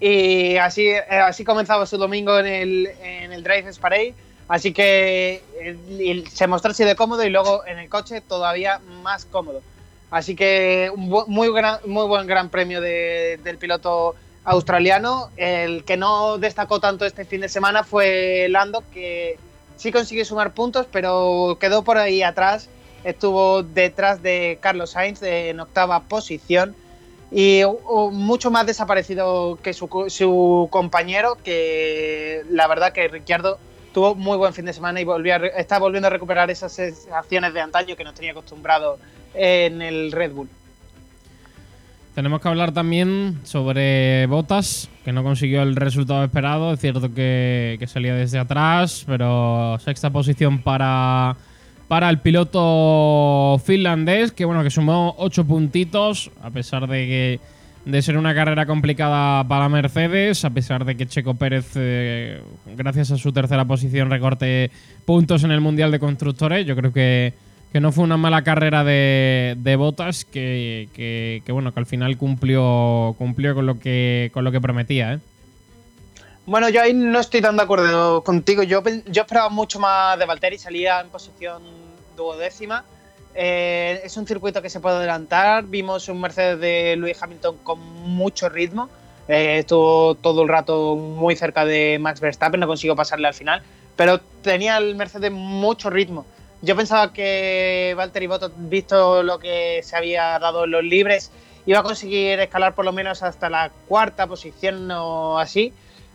[0.00, 4.14] Y así, así comenzaba su domingo en el, en el Drive Parade.
[4.48, 9.24] Así que eh, se mostró así de cómodo y luego en el coche todavía más
[9.24, 9.62] cómodo.
[10.10, 15.30] Así que un muy, gran, muy buen gran premio de, del piloto australiano.
[15.36, 19.38] El que no destacó tanto este fin de semana fue Lando, que
[19.82, 22.68] sí consiguió sumar puntos, pero quedó por ahí atrás.
[23.02, 26.76] Estuvo detrás de Carlos Sainz en octava posición
[27.32, 27.62] y
[28.12, 33.58] mucho más desaparecido que su, su compañero, que la verdad que Ricciardo
[33.92, 37.52] tuvo muy buen fin de semana y volvió a, está volviendo a recuperar esas sensaciones
[37.52, 38.98] de antaño que nos tenía acostumbrado
[39.34, 40.48] en el Red Bull.
[42.14, 46.74] Tenemos que hablar también sobre Botas, que no consiguió el resultado esperado.
[46.74, 51.36] Es cierto que, que salía desde atrás, pero sexta posición para,
[51.88, 57.40] para el piloto finlandés, que bueno, que sumó ocho puntitos, a pesar de que
[57.84, 62.40] de ser una carrera complicada para Mercedes, a pesar de que Checo Pérez, eh,
[62.76, 64.70] gracias a su tercera posición, recorte
[65.04, 66.66] puntos en el Mundial de Constructores.
[66.66, 67.34] Yo creo que,
[67.72, 72.18] que no fue una mala carrera de, de Botas, que, que, bueno, que al final
[72.18, 75.18] cumplió, cumplió con lo que con lo que prometía, ¿eh?
[76.44, 78.62] Bueno, yo ahí no estoy tan de acuerdo contigo.
[78.64, 81.62] Yo, yo esperaba mucho más de Valtteri, salía en posición
[82.16, 82.84] duodécima.
[83.34, 85.64] Eh, es un circuito que se puede adelantar.
[85.64, 88.90] Vimos un Mercedes de Lewis Hamilton con mucho ritmo.
[89.28, 93.62] Eh, estuvo todo el rato muy cerca de Max Verstappen, no consiguió pasarle al final.
[93.94, 96.26] Pero tenía el Mercedes mucho ritmo.
[96.62, 101.32] Yo pensaba que Valtteri Bottas, visto lo que se había dado en los libres,
[101.66, 105.72] iba a conseguir escalar por lo menos hasta la cuarta posición o así,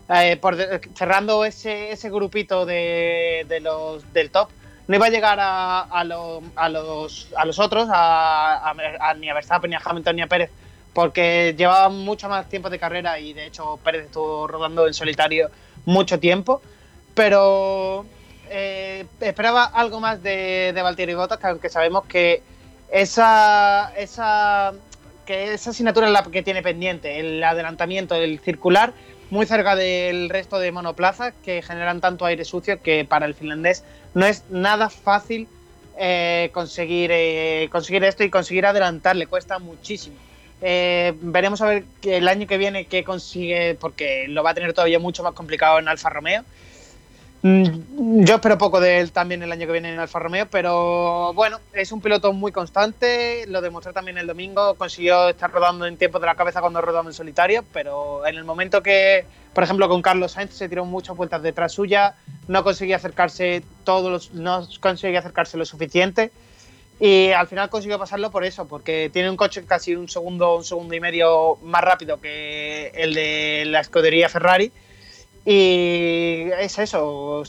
[0.10, 0.56] eh, por,
[0.95, 4.50] cerrando ese, ese grupito de, de los, del top
[4.88, 9.30] no iba a llegar a, a, lo, a, los, a los otros, a, a, ni
[9.30, 10.50] a Verstappen, ni a Hamilton, ni a Pérez,
[10.93, 15.50] porque llevaba mucho más tiempo de carrera y de hecho Pérez estuvo rodando en solitario
[15.86, 16.62] mucho tiempo.
[17.14, 18.06] Pero
[18.50, 22.41] eh, esperaba algo más de, de Valtteri Bottas, que aunque sabemos que
[22.91, 24.74] esa, esa,
[25.26, 28.93] que esa asignatura es la que tiene pendiente, el adelantamiento, el circular,
[29.30, 33.84] muy cerca del resto de monoplazas que generan tanto aire sucio que para el finlandés
[34.14, 35.48] no es nada fácil
[36.00, 40.16] eh, conseguir, eh, conseguir esto y conseguir adelantar, le cuesta muchísimo.
[40.60, 44.74] Veremos a ver que el año que viene qué consigue, porque lo va a tener
[44.74, 46.43] todavía mucho más complicado en Alfa Romeo.
[47.44, 51.34] Mm, Yo espero poco de él también el año que viene en Alfa Romeo, pero
[51.34, 55.98] bueno, es un piloto muy constante, lo demostró también el domingo, consiguió estar rodando en
[55.98, 59.88] tiempo de la cabeza cuando rodaba en solitario, pero en el momento que, por ejemplo,
[59.88, 62.16] con Carlos Sainz se tiró muchas vueltas detrás suya,
[62.48, 66.32] no conseguía acercarse todos los, no conseguía acercarse lo suficiente
[67.00, 70.64] y al final consiguió pasarlo por eso, porque tiene un coche casi un segundo, un
[70.64, 74.72] segundo y medio más rápido que el de la escudería Ferrari.
[75.50, 77.41] Y es eso.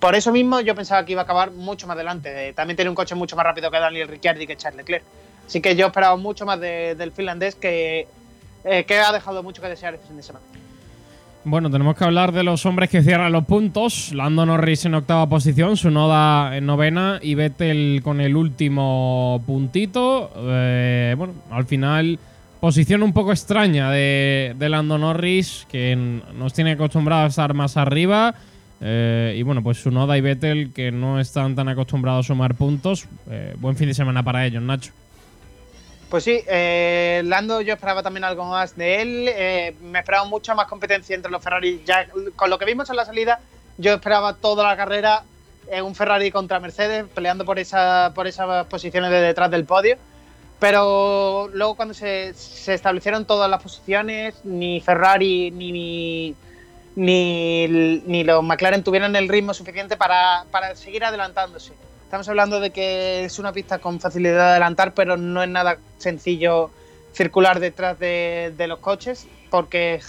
[0.00, 2.52] Por eso mismo yo pensaba que iba a acabar mucho más adelante.
[2.54, 5.04] También tiene un coche mucho más rápido que Daniel Ricciardo y que Charles Leclerc.
[5.46, 8.08] Así que yo esperaba mucho más de- del finlandés que,
[8.64, 10.44] eh, que ha dejado mucho que desear este fin de semana.
[11.44, 14.12] Bueno, tenemos que hablar de los hombres que cierran los puntos.
[14.12, 20.32] Lando Norris en octava posición, Sunoda en novena y Vettel con el último puntito.
[20.36, 22.18] Eh, bueno, al final,
[22.60, 27.76] posición un poco extraña de, de Lando Norris, que nos tiene acostumbrado a estar más
[27.76, 28.34] arriba.
[28.80, 33.06] Eh, y bueno, pues Sunoda y Vettel, que no están tan acostumbrados a sumar puntos.
[33.30, 34.92] Eh, buen fin de semana para ellos, Nacho.
[36.10, 39.26] Pues sí, eh, Lando yo esperaba también algo más de él.
[39.28, 41.82] eh, me esperaba mucha más competencia entre los Ferrari.
[41.84, 43.40] Ya con lo que vimos en la salida,
[43.78, 45.24] yo esperaba toda la carrera
[45.68, 49.96] en un Ferrari contra Mercedes, peleando por, esa, por esas posiciones de detrás del podio.
[50.58, 56.34] Pero luego cuando se, se establecieron todas las posiciones, ni Ferrari ni,
[56.96, 57.68] ni,
[58.06, 61.74] ni los McLaren tuvieron el ritmo suficiente para, para seguir adelantándose.
[62.04, 65.76] Estamos hablando de que es una pista con facilidad de adelantar, pero no es nada
[65.98, 66.70] sencillo
[67.12, 70.00] circular detrás de, de los coches, porque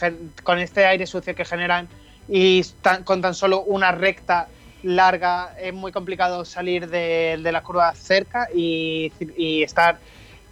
[0.43, 1.89] con este aire sucio que generan
[2.29, 2.63] y
[3.03, 4.47] con tan solo una recta
[4.83, 9.11] larga es muy complicado salir de, de las curvas cerca y
[9.63, 9.97] estar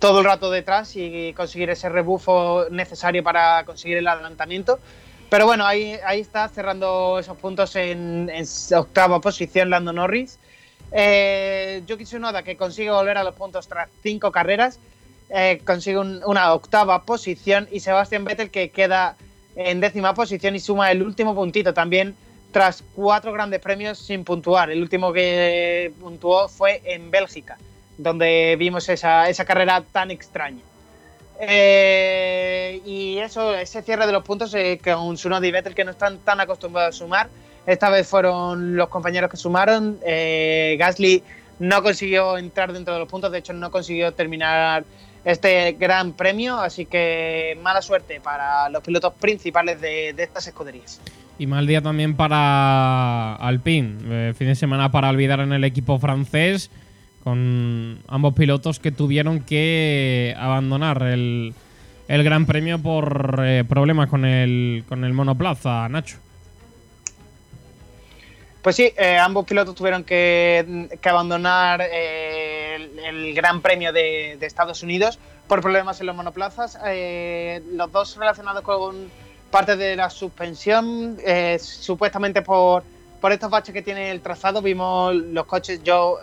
[0.06, 4.80] todo el rato detrás y conseguir ese rebufo necesario para conseguir el adelantamiento.
[5.32, 8.46] Pero bueno, ahí, ahí está cerrando esos puntos en, en
[8.76, 10.38] octava posición Lando Norris.
[10.92, 14.80] Eh, Yuki Tsunoda que consigue volver a los puntos tras cinco carreras,
[15.32, 19.16] eh, consigue un- una octava posición y Sebastian Vettel que queda
[19.56, 22.16] en décima posición y suma el último puntito también
[22.52, 24.70] tras cuatro grandes premios sin puntuar.
[24.70, 27.58] El último que puntuó fue en Bélgica,
[27.98, 30.62] donde vimos esa, esa carrera tan extraña.
[31.40, 35.92] Eh, y eso, ese cierre de los puntos eh, con Tsunoda y Vettel que no
[35.92, 37.30] están tan acostumbrados a sumar.
[37.66, 39.98] Esta vez fueron los compañeros que sumaron.
[40.06, 41.24] Eh, Gasly
[41.60, 44.86] no consiguió entrar dentro de los puntos, de hecho no consiguió terminar
[45.24, 51.02] este gran premio, así que mala suerte para los pilotos principales de, de estas escuderías.
[51.38, 53.98] Y mal día también para Alpine.
[54.06, 56.70] Eh, fin de semana para olvidar en el equipo francés.
[57.26, 61.56] Con ambos pilotos que tuvieron que abandonar el,
[62.08, 66.20] el Gran Premio por eh, problemas con el, con el monoplaza, Nacho.
[68.62, 74.46] Pues sí, eh, ambos pilotos tuvieron que, que abandonar eh, el, Gran Premio de, de
[74.46, 75.18] Estados Unidos
[75.48, 76.78] por problemas en los monoplazas.
[77.74, 79.10] Los dos relacionados con
[79.50, 81.18] parte de la suspensión,
[81.60, 82.84] supuestamente por,
[83.20, 84.62] por estos baches que tiene el trazado.
[84.62, 86.20] Vimos los coches, yo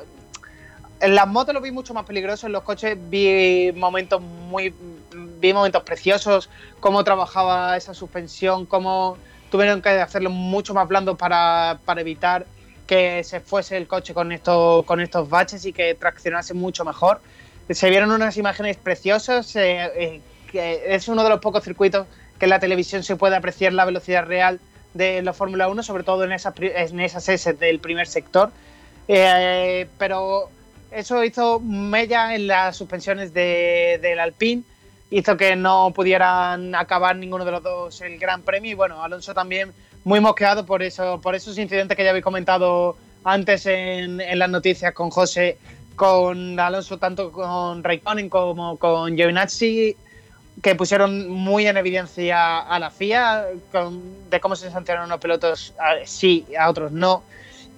[1.03, 4.73] en las motos lo vi mucho más peligroso, en los coches vi momentos muy
[5.41, 6.49] vi momentos preciosos,
[6.79, 9.19] cómo trabajaba esa suspensión, cómo
[9.51, 12.47] tuvieron que hacerlo mucho más blando para, para evitar
[12.87, 17.21] que se fuese el coche con estos, con estos baches y que traccionase mucho mejor.
[17.69, 20.21] Se vieron unas imágenes preciosas, eh, eh,
[20.53, 22.07] que es uno de los pocos circuitos
[22.39, 24.61] que en la televisión se puede apreciar la velocidad real
[24.95, 28.53] de la Fórmula 1, sobre todo en esas, en esas S del primer sector.
[29.09, 30.49] Eh, pero
[30.95, 34.62] eso hizo mella en las suspensiones de- del Alpine,
[35.11, 38.70] hizo que no pudieran acabar ninguno de los dos el Gran Premio.
[38.70, 39.72] Y bueno, Alonso también
[40.05, 44.93] muy mosqueado por eso, por esos incidentes que ya habéis comentado antes en, las noticias
[44.95, 45.59] con José,
[45.97, 49.97] con Alonso tanto con Raikkonen como con Giovinazzi
[50.62, 55.72] que pusieron muy en evidencia a la FIA con- de cómo se sancionan unos pilotos
[55.78, 57.22] a- sí, a otros no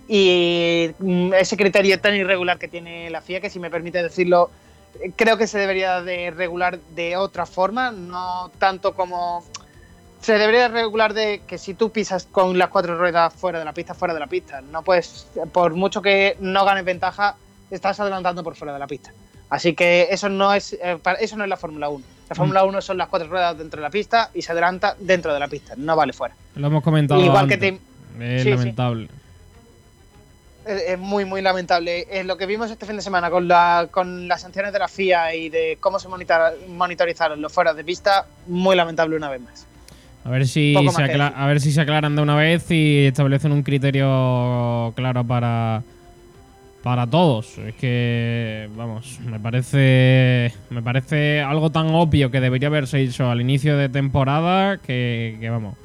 [0.09, 4.51] y mm, ese criterio tan irregular que tiene la FIA, que si me permite decirlo,
[5.01, 9.45] eh, creo que se debería de regular de otra forma, no tanto como
[10.21, 13.75] se debería regular de que si tú pisas con las cuatro ruedas fuera de la
[13.75, 14.63] pista, fuera de la pista.
[14.63, 17.37] No puedes, por mucho que no ganes ventaja,
[17.71, 19.13] estás adelantando por fuera de la pista.
[19.51, 22.05] Así que eso no es, eh, eso no es la Fórmula 1.
[22.31, 25.35] La Fórmula 1 son las cuatro ruedas dentro de la pista y se adelanta dentro
[25.35, 26.35] de la pista, no vale fuera.
[26.55, 27.79] Lo hemos comentado Igual que.
[28.19, 29.09] Es sí, lamentable.
[30.67, 32.07] Es muy, muy lamentable.
[32.11, 34.89] Es lo que vimos este fin de semana con, la, con las sanciones de la
[34.89, 39.41] FIA y de cómo se monitor- monitorizaron los fueras de pista, muy lamentable una vez
[39.41, 39.67] más.
[40.25, 41.43] A ver si se más que acla- decir.
[41.43, 45.83] a ver si se aclaran de una vez y establecen un criterio claro para
[46.83, 47.59] para todos.
[47.59, 53.41] Es que vamos, me parece me parece algo tan obvio que debería haberse hecho al
[53.41, 55.77] inicio de temporada que, que, vamos,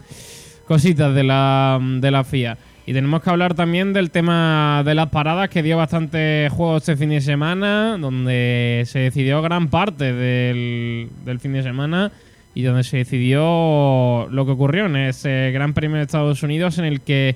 [0.68, 2.58] cositas de la de la FIA.
[2.90, 6.98] Y tenemos que hablar también del tema de las paradas que dio bastante juego este
[6.98, 12.12] fin de semana, donde se decidió gran parte del, fin de semana
[12.56, 16.86] y donde se decidió lo que ocurrió en ese Gran Premio de Estados Unidos en
[16.86, 17.36] el que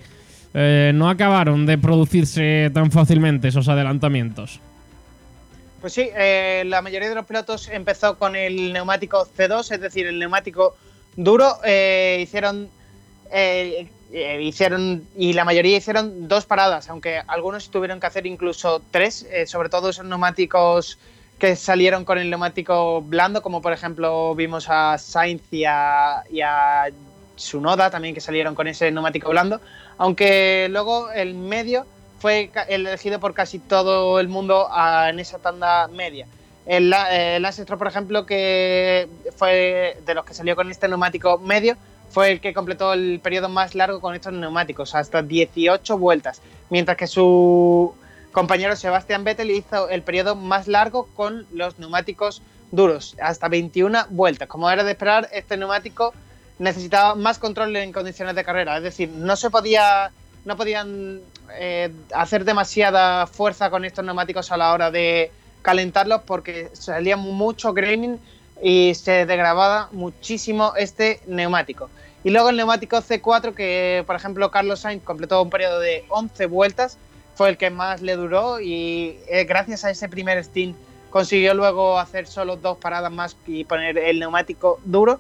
[0.56, 4.60] eh, no acabaron de producirse tan fácilmente esos adelantamientos.
[5.82, 10.08] Pues sí, eh, la mayoría de los pilotos empezó con el neumático C2, es decir,
[10.08, 10.76] el neumático
[11.16, 11.60] duro.
[11.64, 12.70] eh, hicieron,
[14.16, 19.28] eh, hicieron y la mayoría hicieron dos paradas, aunque algunos tuvieron que hacer incluso tres,
[19.32, 21.00] eh, sobre todo esos neumáticos
[21.40, 26.42] que salieron con el neumático blando, como por ejemplo vimos a Sainz y a, y
[26.42, 26.90] a
[27.36, 29.60] Tsunoda también que salieron con ese neumático blando,
[29.98, 31.88] aunque luego el medio
[32.20, 34.70] fue elegido por casi todo el mundo
[35.10, 36.28] en esa tanda media.
[36.68, 41.76] El, Lance Stroll, por ejemplo, que fue de los que salió con este neumático medio,
[42.14, 46.96] fue el que completó el periodo más largo con estos neumáticos, hasta 18 vueltas, mientras
[46.96, 47.96] que su
[48.32, 54.48] compañero Sebastian Vettel hizo el periodo más largo con los neumáticos duros, hasta 21 vueltas.
[54.48, 56.14] Como era de esperar, este neumático
[56.60, 60.12] necesitaba más control en condiciones de carrera, es decir, no se podía,
[60.46, 61.20] no podían
[61.56, 65.32] eh, hacer demasiada fuerza con estos neumáticos a la hora de
[65.64, 68.20] calentarlos porque salía mucho graining
[68.64, 71.90] y se degradaba muchísimo este neumático.
[72.24, 76.46] Y luego el neumático C4 que, por ejemplo, Carlos Sainz completó un periodo de 11
[76.46, 76.98] vueltas,
[77.36, 80.78] fue el que más le duró y eh, gracias a ese primer stint
[81.10, 85.20] consiguió luego hacer solo dos paradas más y poner el neumático duro.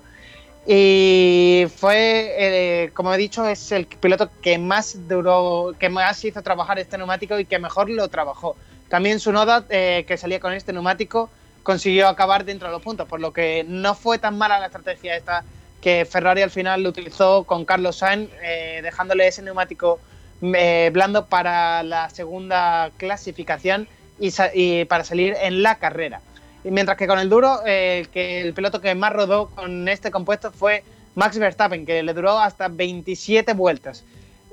[0.66, 6.42] Y fue, eh, como he dicho, es el piloto que más duró, que más hizo
[6.42, 8.56] trabajar este neumático y que mejor lo trabajó.
[8.88, 11.30] También Sunoda, eh, que salía con este neumático,
[11.64, 15.16] consiguió acabar dentro de los puntos, por lo que no fue tan mala la estrategia
[15.16, 15.44] esta
[15.84, 20.00] que Ferrari al final lo utilizó con Carlos Sainz, eh, dejándole ese neumático
[20.42, 26.22] eh, blando para la segunda clasificación y, para salir en la carrera.
[26.64, 30.54] Y mientras que con el duro, eh, el, piloto que más rodó con este compuesto
[30.54, 30.86] fue
[31.16, 34.06] Max Verstappen, que le duró hasta 27 vueltas.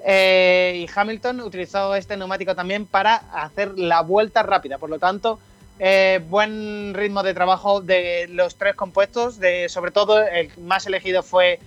[0.05, 4.79] Y Hamilton utilizó este neumático también para hacer la vuelta rápida.
[4.79, 5.39] Por lo tanto,
[5.83, 9.41] eh, buen ritmo de trabajo de los tres compuestos.
[9.41, 11.59] De, sobre todo, el más elegido fue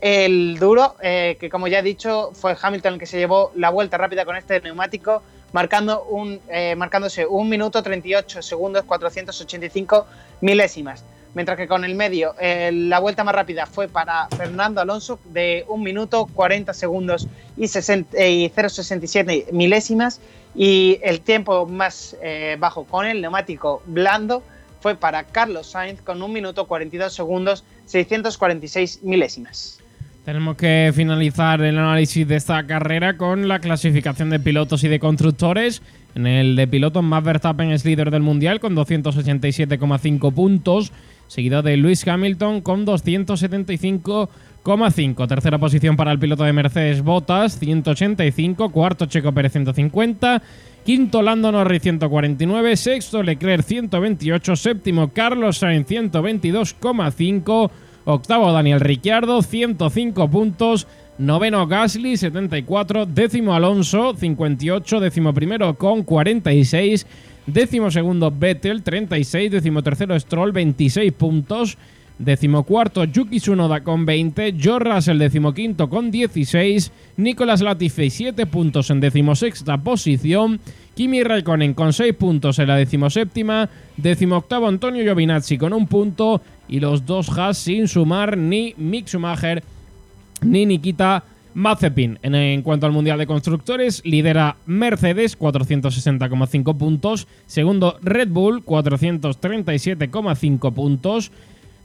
[0.00, 3.68] el duro, eh, que como ya he dicho, fue Hamilton el que se llevó la
[3.68, 10.06] vuelta rápida con este neumático, marcando un, eh, marcándose 1 minuto 38 segundos 485
[10.40, 11.04] milésimas.
[11.34, 15.84] Mientras que con el medio, la vuelta más rápida fue para Fernando Alonso de 1
[15.84, 20.22] minuto 40 segundos y, 60 y 0,67 milésimas.
[20.58, 24.42] Y el tiempo más eh, bajo con el neumático blando
[24.80, 29.78] fue para Carlos Sainz con 1 minuto 42 segundos 646 milésimas.
[30.24, 34.98] Tenemos que finalizar el análisis de esta carrera con la clasificación de pilotos y de
[34.98, 35.80] constructores.
[36.16, 40.92] En el de pilotos, Max Verstappen es líder del mundial con 287,5 puntos,
[41.28, 45.28] seguido de Lewis Hamilton con 275,5.
[45.28, 48.70] Tercera posición para el piloto de Mercedes Bottas, 185.
[48.70, 50.42] Cuarto Checo Pérez, 150.
[50.88, 57.70] Quinto Lando Norris 149, sexto Leclerc 128, séptimo Carlos Sainz 122,5,
[58.06, 60.86] octavo Daniel Ricciardo 105 puntos,
[61.18, 67.06] noveno Gasly 74, décimo Alonso 58, décimo primero con 46,
[67.48, 71.78] décimo segundo Vettel 36, décimo tercero Stroll 26 puntos,
[72.18, 78.98] Decimocuarto, Yuki Tsunoda con 20, George Russell decimoquinto con 16, Nicolas Latifi 7 puntos en
[78.98, 80.58] decimosexta posición,
[80.96, 86.80] Kimi Raikkonen con 6 puntos en la decimoséptima, decimoctavo Antonio Giovinazzi con un punto y
[86.80, 89.62] los dos Haas sin sumar ni Mick Schumacher
[90.42, 91.22] ni Nikita
[91.58, 92.18] Mazepin.
[92.22, 101.32] En, cuanto al Mundial de Constructores, lidera Mercedes 460,5 puntos, segundo Red Bull 437,5 puntos,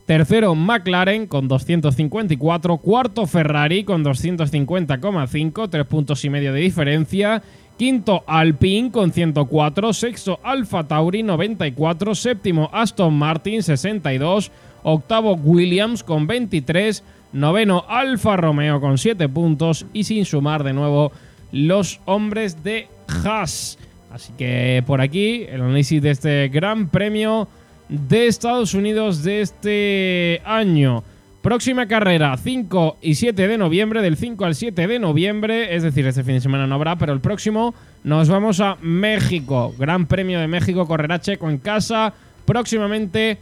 [0.05, 2.77] Tercero, McLaren con 254.
[2.77, 5.69] Cuarto, Ferrari con 250,5.
[5.69, 7.41] Tres puntos y medio de diferencia.
[7.77, 9.93] Quinto, Alpine con 104.
[9.93, 12.15] Sexto, Alfa Tauri 94.
[12.15, 14.51] Séptimo, Aston Martin 62.
[14.83, 17.01] Octavo, Williams con 23.
[17.33, 19.85] Noveno, Alfa Romeo con 7 puntos.
[19.91, 21.11] Y sin sumar de nuevo
[21.51, 22.87] los hombres de
[23.25, 23.77] Haas.
[24.11, 27.47] Así que por aquí el análisis de este Gran Premio
[27.89, 31.03] de Estados Unidos de este año.
[31.41, 36.07] Próxima carrera, 5 y 7 de noviembre, del 5 al 7 de noviembre, es decir,
[36.07, 37.75] este fin de semana no habrá, pero el próximo
[38.05, 39.73] nos vamos a México.
[39.77, 42.13] Gran Premio de México, correrá Checo en casa.
[42.45, 43.39] Próximamente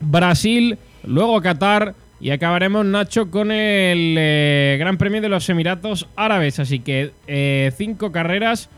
[0.00, 6.58] Brasil, luego Qatar y acabaremos, Nacho, con el eh, Gran Premio de los Emiratos Árabes.
[6.58, 8.68] Así que eh, cinco carreras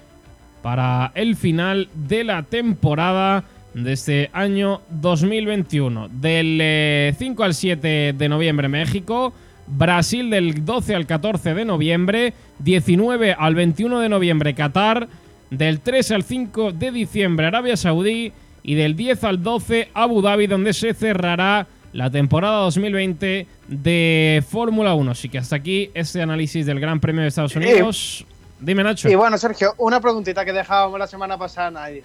[0.62, 6.09] para el final de la temporada de este año 2021.
[6.09, 9.32] Del 5 eh, al 7 de noviembre México,
[9.66, 15.09] Brasil del 12 al 14 de noviembre, 19 al 21 de noviembre Qatar,
[15.51, 18.32] del 3 al 5 de diciembre Arabia Saudí
[18.62, 24.95] y del 10 al 12 Abu Dhabi donde se cerrará la temporada 2020 de Fórmula
[24.95, 25.11] 1.
[25.11, 28.24] Así que hasta aquí este análisis del Gran Premio de Estados Unidos.
[28.61, 29.09] Dime Nacho.
[29.09, 32.05] Y bueno Sergio, una preguntita que dejábamos la semana pasada nadie.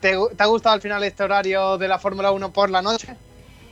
[0.00, 3.08] ¿Te, ha gustado al final este horario de la Fórmula 1 por la noche?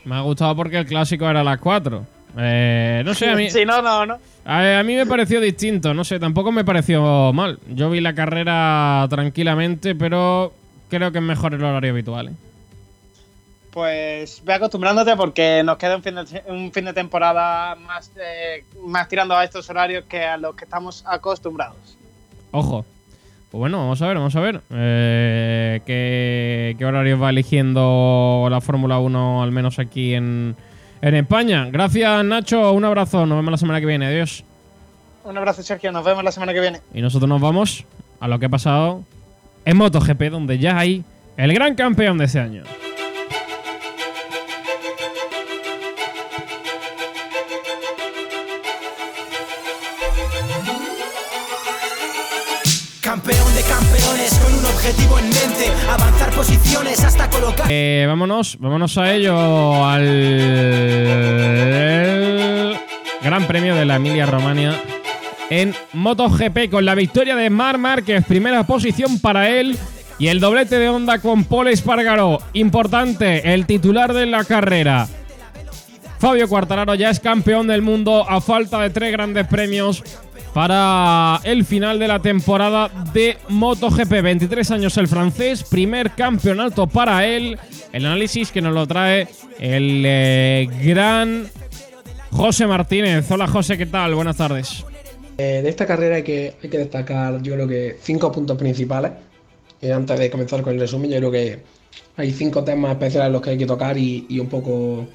[0.05, 2.05] Me ha gustado porque el clásico era a las 4.
[2.39, 3.49] Eh, no sé, a mí.
[3.51, 4.19] sí, no, no, no.
[4.45, 7.59] A, mí me pareció distinto, no sé, tampoco me pareció mal.
[7.69, 10.53] Yo vi la carrera tranquilamente, pero
[10.89, 12.29] creo que es mejor el horario habitual.
[12.29, 12.33] ¿eh?
[13.77, 18.65] Pues ve acostumbrándote porque nos queda un fin de, un fin de temporada más, eh,
[18.87, 21.99] más tirando a estos horarios que a los que estamos acostumbrados.
[22.53, 22.87] Ojo,
[23.51, 28.63] pues bueno, vamos a ver, vamos a ver eh, qué, qué horarios va eligiendo la
[28.63, 30.57] Fórmula 1, al menos aquí en,
[31.03, 31.69] en España.
[31.71, 32.73] Gracias, Nacho.
[32.73, 33.27] Un abrazo.
[33.27, 34.07] Nos vemos la semana que viene.
[34.07, 34.43] Adiós.
[35.23, 35.93] Un abrazo, Sergio.
[35.93, 36.81] Nos vemos la semana que viene.
[36.95, 37.85] Y nosotros nos vamos
[38.21, 39.05] a lo que ha pasado
[39.67, 41.05] en MotoGP, donde ya hay
[41.37, 42.63] el gran campeón de ese año.
[57.69, 60.05] Eh, vámonos, vámonos a ello al
[63.23, 64.81] Gran Premio de la Emilia Romagna
[65.51, 69.77] en MotoGP con la victoria de Mar Márquez, primera posición para él.
[70.19, 72.39] Y el doblete de Honda con Paul Espargaró.
[72.55, 75.07] Importante, el titular de la carrera.
[76.19, 80.03] Fabio Quartararo ya es campeón del mundo a falta de tres grandes premios
[80.57, 84.23] para el final de la temporada de MotoGP.
[84.23, 87.59] 23 años el francés, primer campeonato para él.
[87.93, 89.29] El análisis que nos lo trae
[89.61, 91.47] el eh, gran
[92.31, 93.31] José Martínez.
[93.31, 94.15] Hola José, ¿qué tal?
[94.15, 94.83] Buenas tardes.
[95.37, 99.13] Eh, de esta carrera hay que, destacar, yo creo que cinco puntos principales.
[99.83, 101.59] Eh, antes de comenzar con el resumen, yo creo que
[102.17, 105.07] hay cinco temas especiales los que hay que tocar y un poco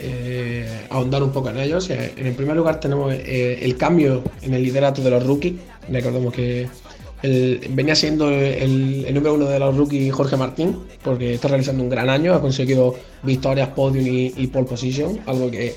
[0.00, 1.90] eh, ahondar un poco en ellos.
[1.90, 5.54] Eh, en el primer lugar tenemos eh, el cambio en el liderato de los rookies.
[5.90, 6.68] Recordemos que
[7.70, 12.08] venía siendo el, número uno de los rookies Jorge Martín, porque está realizando un gran
[12.08, 12.94] año, ha conseguido
[13.24, 15.74] victorias, podium y, pole position, algo que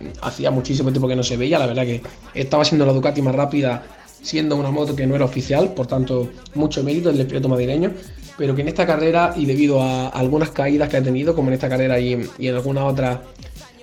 [0.00, 1.60] mm, hacía muchísimo tiempo que no se veía.
[1.60, 2.02] La verdad que
[2.34, 3.84] estaba siendo la Ducati más rápida,
[4.20, 7.92] siendo una moto que no era oficial, por tanto, mucho mérito del piloto madrileño
[8.36, 11.54] pero que en esta carrera y debido a algunas caídas que ha tenido, como en
[11.54, 13.22] esta carrera y, en alguna otra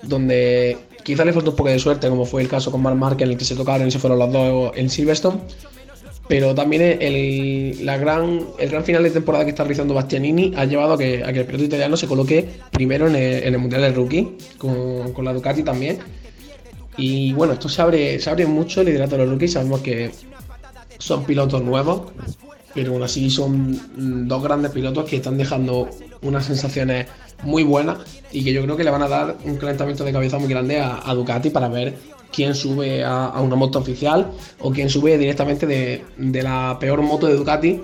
[0.04, 3.26] donde quizá le faltó un poco de suerte, como fue el caso con Mark Marquez
[3.26, 5.40] en el que se tocaron y se fueron los dos en Silverstone,
[6.28, 10.66] pero también el, la gran, el gran final de temporada que está realizando Bastianini ha
[10.66, 13.96] llevado a que, a que el piloto italiano se coloque primero en el, Mundial del
[13.96, 16.00] Rookie, con, con, la Ducati también.
[16.98, 20.12] Y bueno, esto se abre, se abre mucho el liderato de los rookies, sabemos que
[21.00, 22.12] son pilotos nuevos,
[22.74, 25.90] pero aún así son dos grandes pilotos que están dejando
[26.22, 27.08] unas sensaciones
[27.44, 27.98] muy buenas
[28.32, 30.80] y que yo creo que le van a dar un calentamiento de cabeza muy grande
[30.80, 31.96] a, Ducati para ver
[32.32, 36.04] quién sube a, una moto oficial o quién sube directamente de,
[36.44, 37.82] la peor moto de Ducati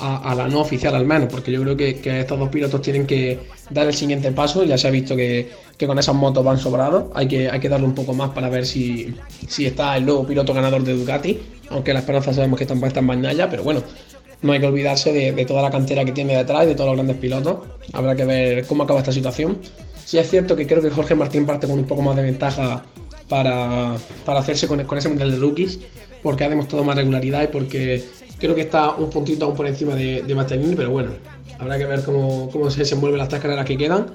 [0.00, 3.40] a, la no oficial al menos, porque yo creo que, estos dos pilotos tienen que
[3.70, 5.50] dar el siguiente paso, ya se ha visto que,
[5.86, 8.64] con esas motos van sobrados, hay que, hay que darle un poco más para ver
[8.64, 9.12] si,
[9.48, 13.00] si está el nuevo piloto ganador de Ducati, aunque la esperanza sabemos que están puestas
[13.00, 13.82] en Bañaya, pero bueno,
[14.42, 17.16] no hay que olvidarse de, toda la cantera que tiene detrás de todos los grandes
[17.16, 17.58] pilotos.
[17.92, 19.58] Habrá que ver cómo acaba esta situación.
[20.04, 22.82] Sí es cierto que creo que Jorge Martín parte con un poco más de ventaja
[23.28, 25.80] para, hacerse con, ese mundial de rookies,
[26.22, 28.04] porque ha demostrado más regularidad y porque
[28.38, 31.10] creo que está un puntito aún por encima de, de pero bueno,
[31.58, 34.06] habrá que ver cómo, se desenvuelven las tres carreras que quedan.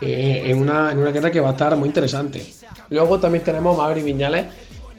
[0.00, 2.44] eh, en, una, en una guerra que va a estar muy interesante.
[2.90, 4.46] Luego también tenemos Maverick Viñales,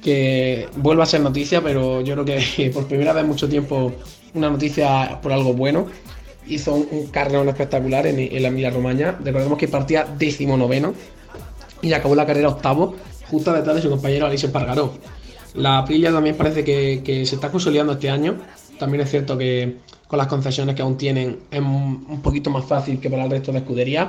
[0.02, 3.94] que vuelve a ser noticia, pero yo creo que por primera vez en mucho tiempo
[4.34, 5.88] una noticia por algo bueno.
[6.48, 9.18] Hizo un, un carrerón espectacular en, la Emilia Romagna.
[9.24, 10.94] Recordemos que partía décimo noveno
[11.82, 12.96] y acabó la carrera octavo,
[13.30, 14.94] justo detrás de su compañero Alice Pargaró.
[15.56, 18.38] La Aprilia también parece que, que se está consolidando este año.
[18.80, 19.78] También es cierto que
[20.08, 23.52] con las concesiones que aún tienen es un poquito más fácil que para el resto
[23.52, 24.08] de escuderías.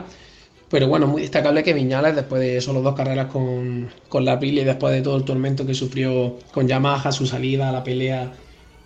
[0.70, 4.62] Pero bueno, muy destacable que Viñales, después de solo dos carreras con, con la Aprilia
[4.62, 8.32] y después de todo el tormento que sufrió con Yamaha, su salida, la pelea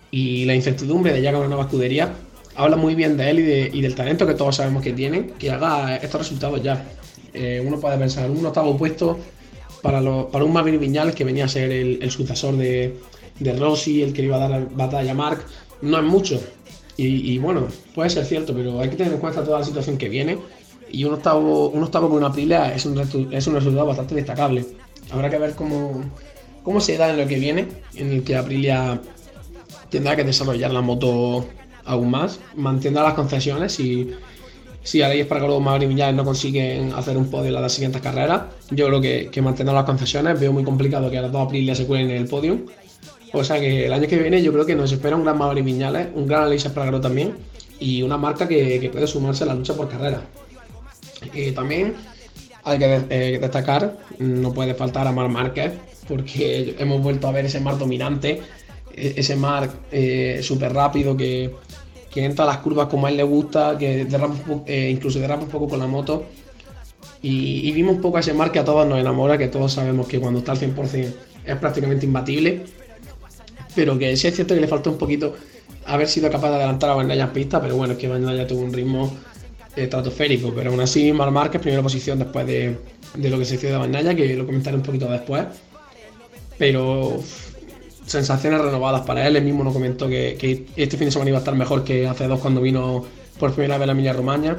[0.09, 2.13] y la incertidumbre de llegar a una nueva escudería,
[2.55, 5.31] habla muy bien de él y, de- y del talento que todos sabemos que tiene,
[5.37, 6.85] que haga estos resultados ya.
[7.33, 9.17] Eh, uno puede pensar, un octavo puesto
[9.81, 9.99] para,
[10.31, 12.95] para un Maverick Viñales que venía a ser el, sucesor de,
[13.39, 15.43] de Rossi, el que le iba a dar batalla a Mark,
[15.81, 16.41] no es mucho.
[16.95, 20.07] Y bueno, puede ser cierto, pero hay que tener en cuenta toda la situación que
[20.09, 20.37] viene.
[20.93, 24.63] Y un octavo, un octavo con una Aprilia es un, es un resultado bastante destacable.
[25.11, 26.03] Habrá que ver cómo,
[26.61, 29.01] cómo se da en lo que viene, en el que Aprilia
[29.89, 31.47] tendrá que desarrollar la moto
[31.83, 34.11] aún más, mantendrá las concesiones y
[34.83, 38.43] si Alex Espargaró o Maverick Viñales no consiguen hacer un podio en las siguientes carreras,
[38.69, 40.39] yo creo que, que las concesiones.
[40.39, 42.59] Veo muy complicado que a las dos Aprilia se cuelen en el podio.
[43.31, 45.65] O sea que el año que viene yo creo que nos espera un gran Maverick
[45.65, 47.33] Viñales, un gran Alex Espargaró también
[47.79, 50.21] y una marca que, que puede sumarse a la lucha por carrera.
[51.33, 51.93] Eh, también
[52.63, 55.73] hay que eh, destacar, no puede faltar a Mar Márquez,
[56.07, 58.41] porque hemos vuelto a ver ese Mar dominante,
[58.95, 61.53] e- ese Mar eh, súper rápido que,
[62.15, 64.05] entra a las curvas como a él le gusta, que
[64.45, 66.25] po- eh, incluso derrapa un poco con la moto.
[67.21, 70.07] Y, vimos un poco a ese Mar que a todos nos enamora, que todos sabemos
[70.07, 71.13] que cuando está al 100%
[71.45, 72.63] es prácticamente imbatible,
[73.75, 75.35] pero que sí es cierto que le faltó un poquito
[75.85, 78.61] haber sido capaz de adelantar a Bandaya en pista, pero bueno, es que Bandaya tuvo
[78.61, 79.11] un ritmo
[79.75, 82.77] estratosférico, pero aún así Mar Márquez primera posición después de,
[83.15, 85.45] de lo que se hizo de Bandaya, que lo comentaré un poquito después,
[86.57, 87.49] pero uf,
[88.05, 91.37] sensaciones renovadas para él, él mismo nos comentó que, que este fin de semana iba
[91.37, 93.05] a estar mejor que hace dos cuando vino
[93.39, 94.57] por primera vez a la Emilia Romagna,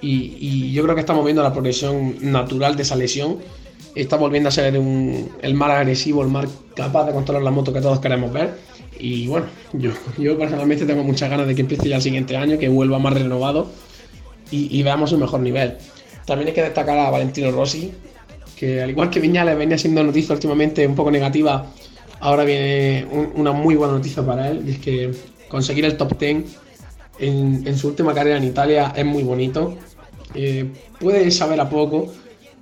[0.00, 3.38] y, y yo creo que estamos viendo la progresión natural de esa lesión,
[3.94, 7.72] está volviendo a ser un- el más agresivo, el más capaz de controlar la moto
[7.72, 8.54] que todos queremos ver.
[8.98, 12.58] Y bueno, yo, yo personalmente tengo muchas ganas de que empiece ya el siguiente año,
[12.58, 13.70] que vuelva más renovado
[14.50, 15.76] y, veamos un mejor nivel.
[16.26, 17.92] También hay que destacar a Valentino Rossi,
[18.56, 21.66] que al igual que Viñales venía siendo noticia últimamente un poco negativa,
[22.20, 25.10] ahora viene un- una muy buena noticia para él, es que
[25.48, 26.44] conseguir el top 10
[27.18, 29.76] en, en su última carrera en Italia es muy bonito.
[30.34, 30.70] Eh,
[31.00, 32.12] puede saber a poco,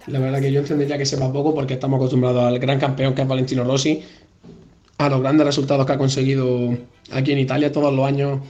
[0.06, 3.22] la verdad que yo entendería que sepa poco porque estamos acostumbrados al gran campeón que
[3.22, 4.02] es Valentino Rossi,
[4.98, 6.76] a los grandes resultados que ha conseguido
[7.12, 8.40] aquí en Italia todos los años,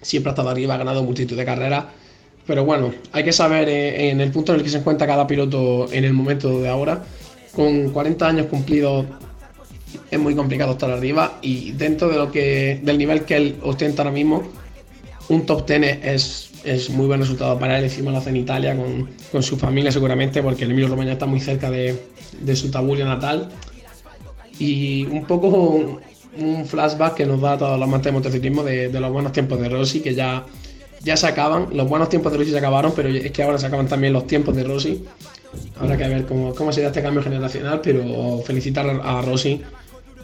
[0.00, 1.84] siempre ha estado arriba, ha ganado multitud de carreras.
[2.46, 5.26] Pero bueno, hay que saber eh, en el punto en el que se encuentra cada
[5.26, 7.02] piloto en el momento de ahora.
[7.52, 9.06] Con 40 años cumplidos
[10.10, 14.02] es muy complicado estar arriba y dentro de lo que del nivel que él ostenta
[14.02, 14.42] ahora mismo,
[15.28, 17.84] un top 10 es, es muy buen resultado para él.
[17.84, 21.26] Encima lo hace en Italia con, con su familia seguramente porque el Emilio Romagna está
[21.26, 22.00] muy cerca de,
[22.40, 23.48] de su Tabulia natal.
[24.58, 26.00] Y un poco un,
[26.38, 29.32] un flashback que nos da a todos los amantes de motociclismo de, de los buenos
[29.32, 30.44] tiempos de Rossi que ya,
[31.06, 31.68] ya se acaban.
[31.72, 34.26] Los buenos tiempos de Rossi se acabaron, pero es que ahora se acaban también los
[34.26, 35.04] tiempos de Rossi.
[35.80, 39.62] Habrá que ver cómo, cómo se da este cambio generacional, pero felicitar a Rossi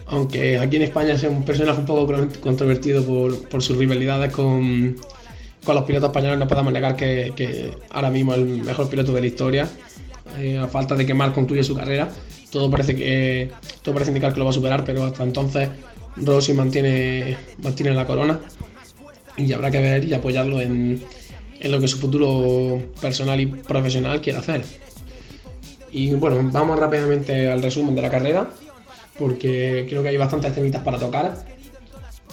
[0.07, 4.31] aunque aquí en España es un personaje un poco con- controvertido por, por sus rivalidades
[4.31, 4.97] con,
[5.65, 9.13] con los pilotos españoles, no podemos negar que, que ahora mismo es el mejor piloto
[9.15, 9.69] de la historia.
[10.39, 12.11] Eh, a falta de que Marc concluya su carrera,
[12.51, 13.51] todo parece que
[13.81, 15.71] todo parece indicar que lo va a superar, pero hasta entonces
[16.17, 18.39] Rossi mantiene, mantiene la corona
[19.37, 21.03] y habrá que ver y apoyarlo en,
[21.61, 24.65] en lo que su futuro personal y profesional quiere hacer.
[25.91, 28.51] Y bueno, vamos rápidamente al resumen de la carrera,
[29.19, 31.45] porque creo que hay bastantes temitas para tocar.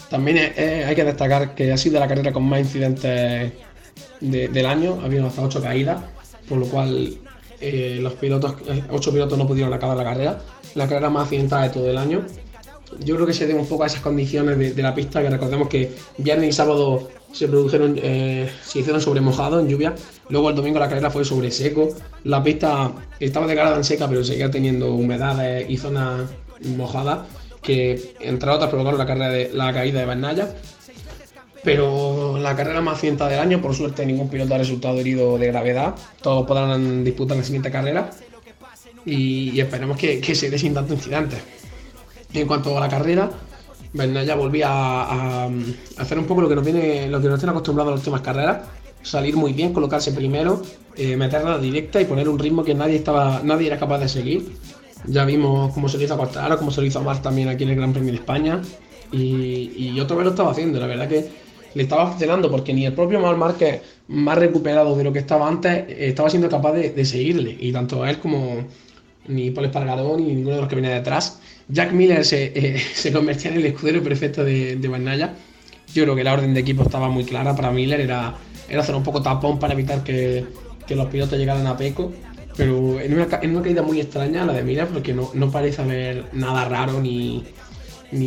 [0.09, 3.51] También eh, eh, hay que destacar que ha sido la carrera con más incidentes
[4.21, 6.01] de- del año, ha habido hasta 8 caídas,
[6.47, 7.17] por lo cual
[7.61, 8.55] eh, los pilotos,
[8.89, 10.39] 8 pilotos no pudieron acabar la carrera,
[10.76, 12.26] la carrera más accidentada de todo el año.
[13.03, 15.68] Yo creo que se debe un poco a esas condiciones de, la pista, que recordemos
[15.68, 19.94] que viernes y sábado se produjeron, eh, se hicieron sobre mojado en lluvia,
[20.30, 21.90] luego el domingo la carrera fue sobre seco,
[22.24, 26.22] la pista estaba declarada en seca pero seguía teniendo humedades y zonas
[26.76, 27.20] mojadas
[27.61, 30.56] que entre otras provocaron la, carrera de, la caída de Bernalla.
[31.61, 35.48] Pero la carrera más accidentada del año, por suerte ningún piloto ha resultado herido de
[35.48, 38.11] gravedad, todos podrán disputar la siguiente carrera.
[39.06, 40.94] Y, y esperemos que, que se dé sin tanto
[42.34, 43.30] En cuanto a la carrera,
[43.93, 45.49] Bernalla volvía a,
[45.97, 48.22] hacer un poco lo que nos viene, lo que nos tiene acostumbrados a las últimas
[48.22, 48.60] carreras,
[49.01, 50.61] salir muy bien, colocarse primero,
[50.95, 54.56] eh, meterla directa y poner un ritmo que nadie estaba, nadie era capaz de seguir.
[55.06, 57.47] Ya vimos cómo se lo hizo a Quartararo, cómo se lo hizo a Mar también
[57.47, 58.61] aquí en el Gran Premio de España.
[59.11, 61.27] Y, y otro vez lo estaba haciendo, la verdad que
[61.73, 65.47] le estaba funcionando porque ni el propio Mar Márquez, más recuperado de lo que estaba
[65.47, 67.57] antes, estaba siendo capaz de, de seguirle.
[67.60, 68.65] Y tanto a él como
[69.30, 71.39] ni Paul Espargaró ni ninguno de los que venía detrás.
[71.69, 75.30] Jack Miller se, eh, se convertía en el escudero perfecto de, de.
[75.93, 78.35] Yo creo que la orden de equipo estaba muy clara para Miller, era,
[78.77, 80.45] hacer un poco tapón para evitar que,
[80.89, 82.11] los pilotos llegaran a Peco.
[82.57, 83.27] Pero en una,
[83.61, 87.43] caída muy extraña la de Miller, porque no, no parece haber nada raro ni,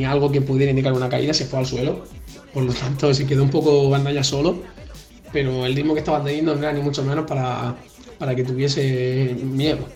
[0.04, 2.04] algo que pudiera indicar una caída, se fue al suelo.
[2.54, 4.62] Por lo tanto, se quedó un poco Bandaya solo.
[5.32, 9.86] Pero el ritmo que estaba teniendo no era ni mucho menos para que tuviese miedo.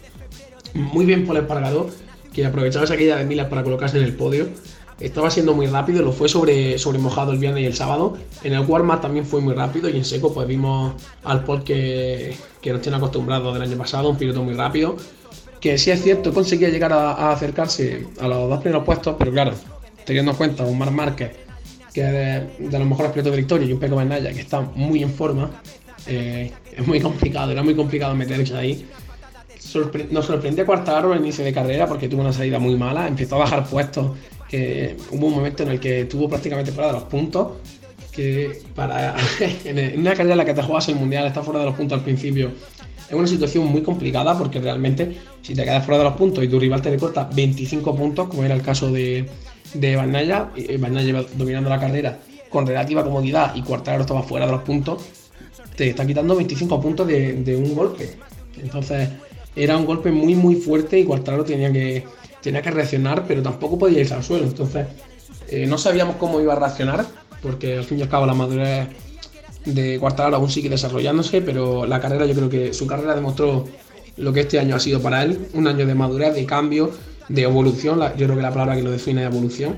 [0.76, 1.88] Muy bien por el Espargaró,
[2.32, 4.48] que aprovechaba esa caída de Miller para colocarse en el podio.
[5.00, 8.16] Estaba siendo muy rápido, lo fue sobre, sobre mojado el viernes y el sábado.
[8.44, 10.94] En el warm también fue muy rápido y en seco pues vimos
[11.24, 14.96] al Paul que, que nos tiene acostumbrados del año pasado, un piloto muy rápido.
[15.60, 19.52] Que sí es cierto, conseguía llegar a, acercarse a los dos primeros puestos, pero claro,
[20.04, 21.32] teniendo en cuenta un Mar Márquez
[21.92, 22.12] que es
[22.58, 25.02] de, de los mejores pilotos de la historia y un Peco Bagnaia que está muy
[25.02, 25.50] en forma,
[26.06, 28.86] eh, es muy complicado, era muy complicado meterse ahí.
[29.66, 33.34] Sorpre nos sorprendió Quartararo al inicio de carrera porque tuvo una salida muy mala, empezó
[33.36, 34.12] a bajar puestos,
[34.48, 37.48] que hubo un momento en el que tuvo prácticamente fuera de los puntos,
[38.12, 39.16] que para
[39.64, 41.98] en una carrera en la que te juegas el mundial, está fuera de los puntos
[41.98, 42.52] al principio,
[43.08, 46.48] es una situación muy complicada porque realmente si te quedas fuera de los puntos y
[46.48, 49.28] tu rival te recorta 25 puntos, como era el caso de,
[49.74, 52.18] de Bagnaia, Bagnaia lleva dominando la carrera
[52.50, 55.04] con relativa comodidad y Quartararo estaba fuera de los puntos,
[55.76, 58.16] te está quitando 25 puntos de un golpe.
[58.62, 59.10] Entonces
[59.56, 62.04] era un golpe muy muy fuerte y Quartararo tenía que,
[62.42, 64.44] tenía que reaccionar, pero tampoco podía irse al suelo.
[64.44, 64.86] Entonces
[65.48, 67.06] eh, no sabíamos cómo iba a reaccionar,
[67.42, 68.88] porque al fin y al cabo la madurez
[69.64, 73.64] de Quartararo aún sigue desarrollándose, pero la carrera yo creo que su carrera demostró
[74.16, 76.90] lo que este año ha sido para él, un año de madurez, de cambio,
[77.28, 79.76] de evolución, yo creo que la palabra que lo define es evolución.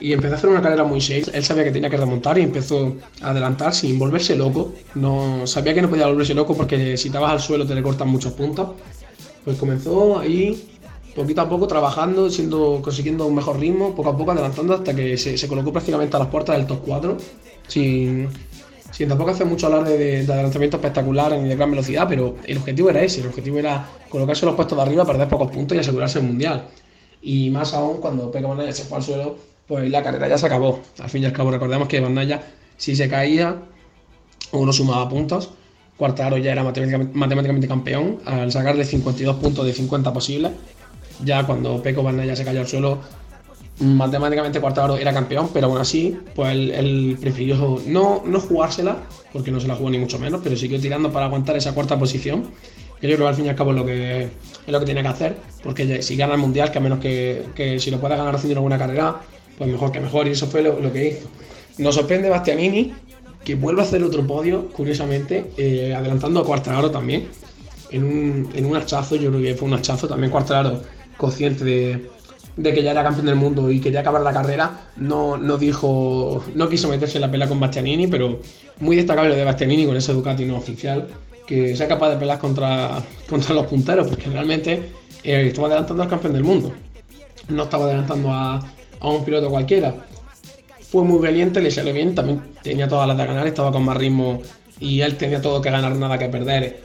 [0.00, 1.24] Y empezó a hacer una carrera muy safe.
[1.34, 4.72] Él sabía que tenía que remontar y empezó a adelantar sin volverse loco.
[4.94, 8.32] No sabía que no podía volverse loco porque si te al suelo te recortan muchos
[8.32, 8.70] puntos.
[9.50, 10.64] Pues comenzó ahí
[11.16, 15.18] poquito a poco trabajando, siendo, consiguiendo un mejor ritmo, poco a poco adelantando hasta que
[15.18, 17.16] se, se colocó prácticamente a las puertas del top 4,
[17.66, 18.28] sin,
[18.92, 22.58] sin tampoco hacer mucho alarde de, de adelantamiento espectacular ni de gran velocidad, pero el
[22.58, 25.80] objetivo era ese, el objetivo era colocarse los puestos de arriba, perder pocos puntos y
[25.80, 26.68] asegurarse el mundial.
[27.20, 29.36] Y más aún cuando Pecco Bagnaia se fue al suelo,
[29.66, 30.78] pues la carrera ya se acabó.
[31.00, 32.40] Al fin y al cabo recordemos que Bagnaia
[32.76, 33.62] si se caía
[34.52, 35.50] o no sumaba puntos,
[36.00, 40.52] Quartararo ya era matemáticamente, campeón al sacarle 52 puntos de 50 posibles.
[41.22, 43.00] Ya cuando Pecco Bagnaia se cayó al suelo,
[43.80, 48.96] matemáticamente Quartararo era campeón, pero aún así, pues él, prefirió no, no jugársela,
[49.30, 51.98] porque no se la jugó ni mucho menos, pero siguió tirando para aguantar esa cuarta
[51.98, 52.44] posición.
[52.98, 54.86] Que yo creo que al fin y al cabo es lo que, es lo que
[54.86, 58.00] tiene que hacer, porque si gana el mundial, que a menos que, que si lo
[58.00, 59.20] pueda ganar haciendo alguna carrera,
[59.58, 61.28] pues mejor que mejor, y eso fue lo que hizo.
[61.76, 62.94] Nos sorprende Bastianini,
[63.44, 67.28] que vuelve a hacer otro podio, curiosamente, eh, adelantando a Quartararo también,
[67.90, 70.82] en un, en un hachazo, yo creo que fue un hachazo, también Quartararo
[71.16, 72.10] consciente de,
[72.56, 76.44] de que ya era campeón del mundo y quería acabar la carrera, no, no dijo,
[76.54, 78.40] no quiso meterse en la pelea con Bastianini, pero
[78.80, 81.08] muy destacable lo de Bastianini con ese Ducati no oficial,
[81.46, 84.90] que sea capaz de pelear contra, contra los punteros, porque realmente
[85.24, 86.72] eh, estaba adelantando al campeón del mundo,
[87.48, 88.56] no estaba adelantando a,
[89.00, 89.94] a un piloto cualquiera.
[90.90, 93.96] Fue muy valiente, le salió bien, también tenía todas las de ganar, estaba con más
[93.96, 94.42] ritmo
[94.80, 96.82] y él tenía todo que ganar, nada que perder.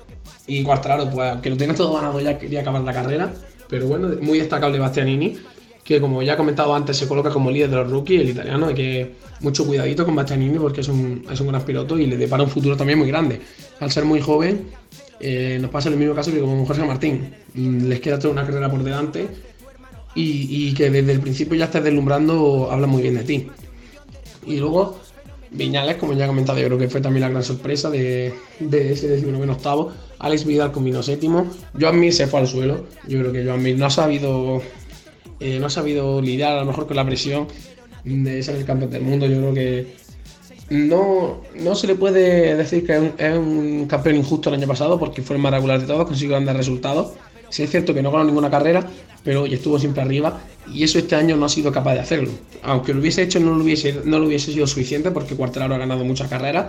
[0.48, 3.34] Y Quartararo, pues aunque lo tenía todo ganado ya quería acabar la carrera,
[3.68, 5.38] pero bueno, muy destacable Bastianini,
[5.84, 8.68] que como ya he comentado antes se coloca como líder de los rookies, el italiano,
[8.68, 12.18] hay que mucho cuidadito con Bastianini porque es un, es un gran piloto y le
[12.18, 13.42] depara un futuro también muy grande.
[13.80, 14.68] Al ser muy joven,
[15.20, 18.46] eh, nos pasa el mismo caso que con Jorge Martín, Mm, les queda toda una
[18.46, 19.28] carrera por delante
[20.14, 23.48] y, y que desde el principio ya estés deslumbrando, habla muy bien de ti.
[24.46, 24.98] Y luego,
[25.52, 28.94] Viñales, como ya he comentado, yo creo que fue también la gran sorpresa de, de
[28.94, 29.92] ese 19 octavo.
[30.20, 31.48] Alex Vidal combinó séptimo.
[31.80, 32.86] Joan Mir se fue al suelo.
[33.08, 34.62] Yo creo que Joan Mir no ha sabido,
[35.40, 37.48] eh, no ha sabido lidiar a lo mejor con la presión
[38.04, 39.26] de ser el campeón del mundo.
[39.26, 39.96] Yo creo que
[40.70, 44.68] no, no se le puede decir que es un, es un campeón injusto el año
[44.68, 47.14] pasado porque fue el más regular de todos, consiguió grandes resultados.
[47.56, 48.86] Sí es cierto que no ganó ninguna carrera,
[49.24, 50.42] pero estuvo siempre arriba
[50.74, 52.30] y eso este año no ha sido capaz de hacerlo.
[52.64, 55.78] Aunque lo hubiese hecho, no lo hubiese, no lo hubiese sido suficiente porque Quartararo ha
[55.78, 56.66] ganado muchas carreras.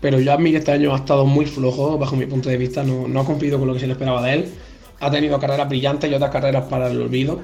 [0.00, 3.24] Pero admiro este año ha estado muy flojo, bajo mi punto de vista, no, ha
[3.24, 4.52] cumplido con lo que se le esperaba de él.
[5.00, 7.40] Ha tenido carreras brillantes y otras carreras para el olvido.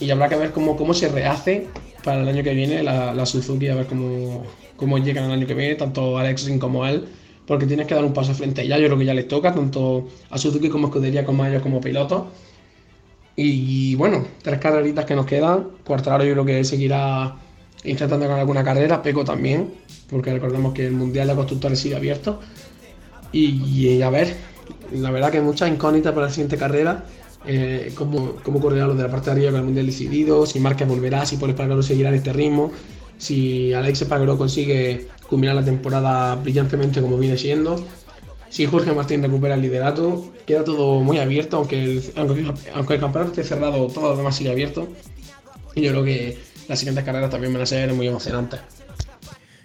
[0.00, 1.68] Y habrá que ver cómo, cómo se rehace
[2.02, 4.42] para el año que viene la, Suzuki, a ver cómo,
[4.76, 7.04] cómo llegan el año que viene, tanto Alex Ring como él,
[7.46, 8.78] porque tienes que dar un paso frente ya.
[8.78, 11.62] Yo creo que ya les toca, tanto a Suzuki como a Escudería como a ellos
[11.62, 12.24] como pilotos.
[13.36, 15.68] Y, bueno, tres carreritas que nos quedan.
[15.84, 17.36] Cuartararo yo creo que seguirá
[17.82, 19.74] intentando ganar alguna carrera, Peco también,
[20.08, 22.40] porque recordemos que el Mundial de Constructores sigue abierto.
[23.32, 24.36] Y, a ver,
[24.92, 27.04] la verdad que muchas incógnitas para la siguiente carrera.
[27.46, 30.60] Eh, cómo, cómo correrá lo de la parte de arriba con el Mundial decidido, si
[30.60, 32.72] Márquez volverá, si Paul Espargaró seguirá en este ritmo,
[33.18, 37.84] si Alex Espargaró consigue culminar la temporada brillantemente como viene siendo,
[38.54, 43.32] si Jorge Martín recupera el liderato, queda todo muy abierto, aunque el, aunque, el campeonato
[43.32, 44.86] esté cerrado, todo lo demás sigue abierto.
[45.74, 46.38] Y yo creo que
[46.68, 48.60] las siguientes carreras también van a ser muy emocionantes.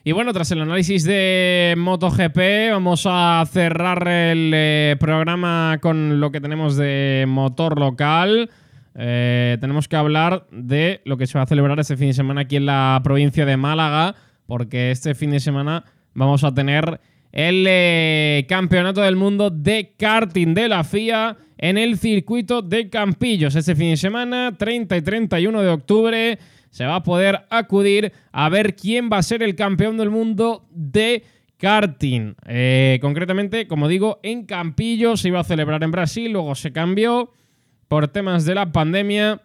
[0.03, 6.31] Y bueno, tras el análisis de MotoGP, vamos a cerrar el eh, programa con lo
[6.31, 8.49] que tenemos de motor local.
[8.95, 12.41] Eh, tenemos que hablar de lo que se va a celebrar este fin de semana
[12.41, 16.99] aquí en la provincia de Málaga, porque este fin de semana vamos a tener
[17.31, 23.55] el eh, Campeonato del Mundo de Karting de la FIA en el circuito de Campillos.
[23.55, 26.39] Este fin de semana, 30 y 31 de octubre
[26.69, 30.67] se va a poder acudir a ver quién va a ser el campeón del mundo
[30.71, 31.23] de
[31.57, 32.35] karting.
[32.47, 37.31] Eh, concretamente, como digo, en Campillo se iba a celebrar en Brasil, luego se cambió
[37.89, 39.41] por temas de la pandemia.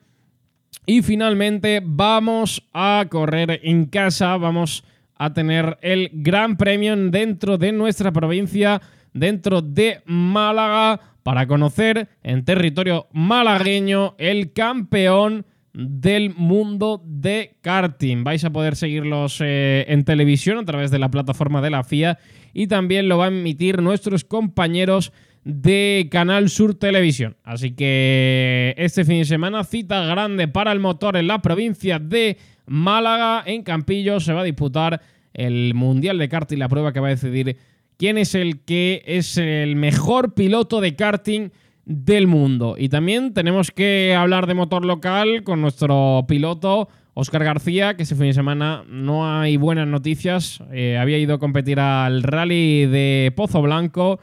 [0.87, 4.85] Y finalmente vamos a correr en casa, vamos
[5.17, 8.81] a tener el gran premio dentro de nuestra provincia,
[9.13, 18.23] dentro de Málaga, para conocer en territorio malagueño el campeón del mundo de karting.
[18.23, 22.19] Vais a poder seguirlos eh, en televisión a través de la plataforma de la FIA
[22.53, 25.13] y también lo van a emitir nuestros compañeros
[25.45, 27.37] de Canal Sur Televisión.
[27.45, 32.39] Así que este fin de semana cita grande para el motor en la provincia de
[32.67, 33.43] Málaga.
[33.47, 35.01] En Campillo se va a disputar
[35.35, 37.57] el Mundial de Karting, la prueba que va a decidir
[37.99, 41.51] quién es el que es el mejor piloto de karting
[41.85, 42.77] del mundo.
[42.79, 48.17] Y también tenemos que hablar de motor local con nuestro piloto Oscar García, que ese
[48.17, 50.61] fin de semana no hay buenas noticias.
[50.73, 54.19] Eh, había ido a competir al rally de Pozo Blanco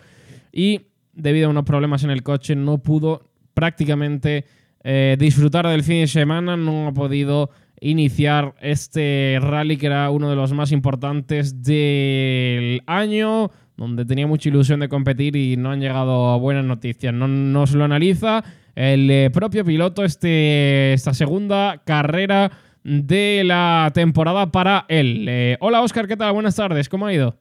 [0.52, 0.82] y
[1.14, 4.46] debido a unos problemas en el coche no pudo prácticamente
[4.84, 10.30] eh, disfrutar del fin de semana, no ha podido iniciar este rally que era uno
[10.30, 15.82] de los más importantes del año donde tenía mucha ilusión de competir y no han
[15.82, 17.14] llegado buenas noticias.
[17.14, 18.44] No nos lo analiza
[18.76, 22.52] el eh, propio piloto este, esta segunda carrera
[22.84, 25.26] de la temporada para él.
[25.28, 26.34] Eh, hola Oscar, ¿qué tal?
[26.34, 27.38] Buenas tardes, ¿cómo ha ido?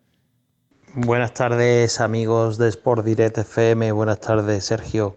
[0.95, 5.15] Buenas tardes amigos de Sport Direct FM, buenas tardes Sergio.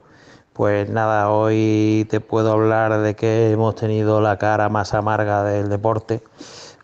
[0.54, 5.70] Pues nada, hoy te puedo hablar de que hemos tenido la cara más amarga del
[5.70, 6.22] deporte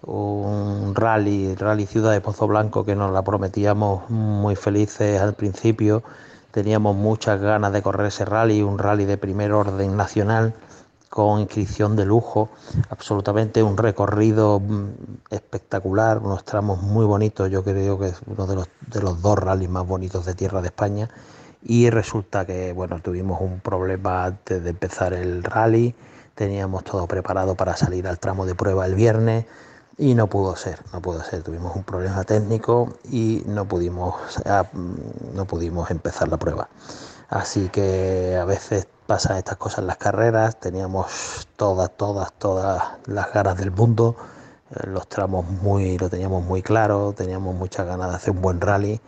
[0.02, 6.02] un rally, Rally Ciudad de Pozo Blanco, que nos la prometíamos muy felices al principio.
[6.50, 10.56] Teníamos muchas ganas de correr ese rally, un rally de primer orden nacional
[11.10, 12.50] con inscripción de lujo,
[12.90, 14.90] absolutamente un recorrido mm,
[15.32, 19.38] espectacular, unos tramos muy bonitos, yo creo que es uno de los, de los dos
[19.38, 21.10] rallies más bonitos de tierra de España.
[21.62, 25.94] Y resulta que bueno, tuvimos un problema antes de empezar el rally,
[26.36, 29.46] teníamos todo preparado para salir al tramo de prueba el viernes,
[30.00, 31.44] y no pudo ser, no pudo ser.
[31.44, 34.16] Tuvimos un problema técnico y no pudimos,
[34.46, 34.66] ah,
[35.34, 36.70] no pudimos empezar la prueba.
[37.30, 40.60] Así que a veces pasan estas cosas en las carreras.
[40.60, 44.16] Teníamos todas, todas, todas las ganas del mundo.
[44.72, 47.14] Eh, los tramos muy, lo teníamos muy claro.
[47.14, 49.02] Teníamos muchas ganas de hacer un buen rally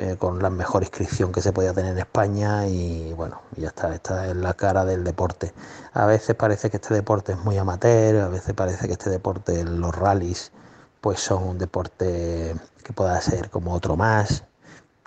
[0.00, 3.92] eh, con la mejor inscripción que se podía tener en España y bueno, ya está,
[3.92, 5.52] esta es la cara del deporte.
[5.92, 9.64] A veces parece que este deporte es muy amateur, a veces parece que este deporte,
[9.64, 10.52] los rallies,
[11.00, 14.44] pues son un deporte que pueda ser como otro más,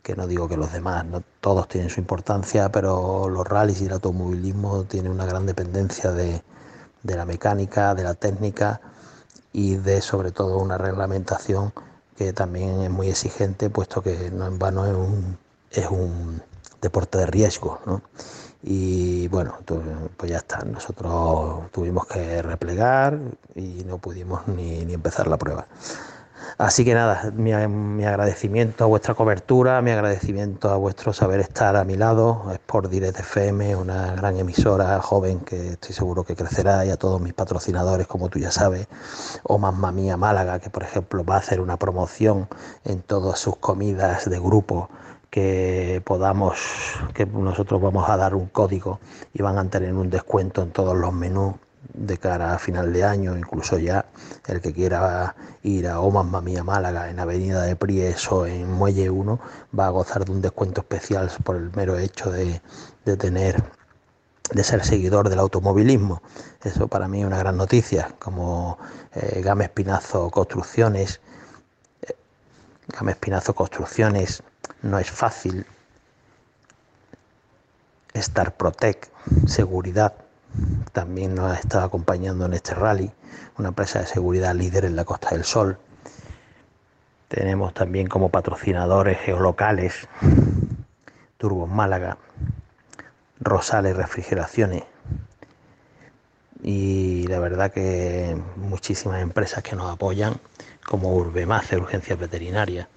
[0.03, 3.85] que no digo que los demás, no todos tienen su importancia, pero los rallies y
[3.85, 6.41] el automovilismo tienen una gran dependencia de,
[7.03, 8.81] de la mecánica, de la técnica
[9.53, 11.73] y de sobre todo una reglamentación
[12.17, 15.37] que también es muy exigente, puesto que no en vano es un,
[15.71, 16.41] es un
[16.81, 17.79] deporte de riesgo.
[17.85, 18.01] ¿no?
[18.63, 19.57] Y bueno,
[20.17, 23.19] pues ya está, nosotros tuvimos que replegar
[23.55, 25.67] y no pudimos ni, ni empezar la prueba.
[26.57, 31.83] Así que nada, mi, agradecimiento a vuestra cobertura, mi agradecimiento a vuestro saber estar a
[31.83, 36.89] mi lado, Sport Direct FM, una gran emisora joven que estoy seguro que crecerá, y
[36.89, 38.87] a todos mis patrocinadores, como tú ya sabes,
[39.43, 42.47] o Mamma Mía Málaga, que por ejemplo va a hacer una promoción
[42.85, 44.89] en todas sus comidas de grupo
[45.29, 46.59] que podamos,
[47.13, 48.99] que nosotros vamos a dar un código
[49.33, 51.55] y van a tener un descuento en todos los menús
[51.93, 54.05] de cara a final de año, incluso ya
[54.47, 59.09] el que quiera ir a Oman Mamía Málaga en Avenida de Pries o en Muelle
[59.09, 59.39] 1
[59.77, 62.61] va a gozar de un descuento especial por el mero hecho de,
[63.17, 63.63] tener
[64.51, 66.21] de ser seguidor del automovilismo.
[66.63, 68.77] Eso para mí es una gran noticia, como
[69.13, 71.19] eh, Game Espinazo Construcciones.
[72.01, 72.15] Eh,
[72.87, 74.43] Game Espinazo Construcciones
[74.81, 75.65] no es fácil.
[78.13, 79.05] Star Protect,
[79.47, 80.13] seguridad,
[80.91, 83.11] también nos ha estado acompañando en este rally,
[83.57, 85.77] una empresa de seguridad líder en la Costa del Sol.
[87.27, 90.07] Tenemos también como patrocinadores geolocales
[91.37, 92.17] Turbos Málaga,
[93.39, 94.83] Rosales Refrigeraciones
[96.61, 100.35] y la verdad que muchísimas empresas que nos apoyan
[100.85, 102.87] como Urbemace, Urgencias Veterinarias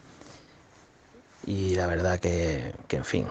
[1.46, 3.26] y la verdad que, en fin,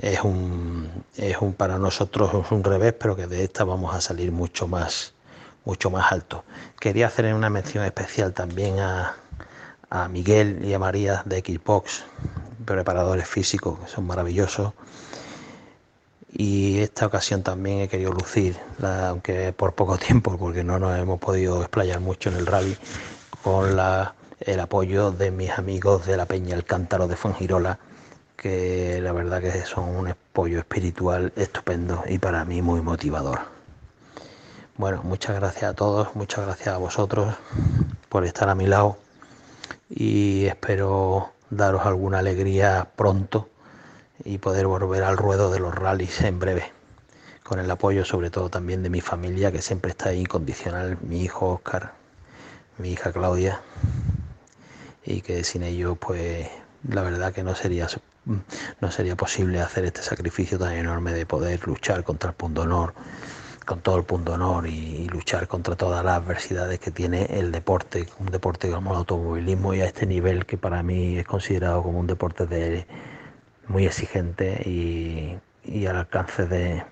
[0.00, 4.00] es un, es un para nosotros es un revés, pero que de esta vamos a
[4.00, 5.14] salir mucho más,
[5.64, 6.44] mucho más alto.
[6.80, 9.16] Quería hacer una mención especial también a,
[9.90, 12.04] a Miguel y a María de Xbox,
[12.64, 14.72] preparadores físicos, que son maravillosos.
[16.30, 21.18] Y esta ocasión también he querido lucir, aunque por poco tiempo, porque no nos hemos
[21.20, 22.76] podido explayar mucho en el rally,
[23.42, 27.78] con la el apoyo de mis amigos de la Peña El Cántaro de Fongirola,
[28.36, 33.40] que la verdad que son un apoyo espiritual estupendo y para mí muy motivador.
[34.76, 37.34] Bueno, muchas gracias a todos, muchas gracias a vosotros
[38.08, 38.96] por estar a mi lado
[39.90, 43.48] y espero daros alguna alegría pronto
[44.24, 46.70] y poder volver al ruedo de los rallies en breve,
[47.42, 51.54] con el apoyo sobre todo también de mi familia que siempre está incondicional, mi hijo
[51.54, 51.94] Oscar,
[52.78, 53.60] mi hija Claudia
[55.08, 56.48] y que sin ello pues
[56.86, 57.88] la verdad que no sería
[58.80, 62.92] no sería posible hacer este sacrificio tan enorme de poder luchar contra el punto honor
[63.64, 68.06] con todo el punto honor y, luchar contra todas las adversidades que tiene el deporte,
[68.18, 71.98] un deporte como el automovilismo y a este nivel que para mí es considerado como
[72.00, 72.86] un deporte de,
[73.66, 76.84] muy exigente y, y al alcance de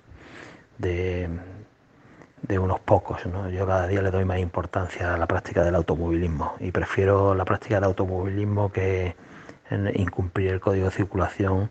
[2.47, 3.25] de unos pocos.
[3.25, 3.49] ¿no?
[3.49, 7.45] Yo cada día le doy más importancia a la práctica del automovilismo y prefiero la
[7.45, 9.15] práctica del automovilismo que
[9.95, 11.69] incumplir el código de circulación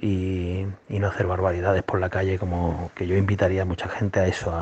[0.00, 4.26] y, no hacer barbaridades por la calle, como que yo invitaría a mucha gente a
[4.26, 4.52] eso,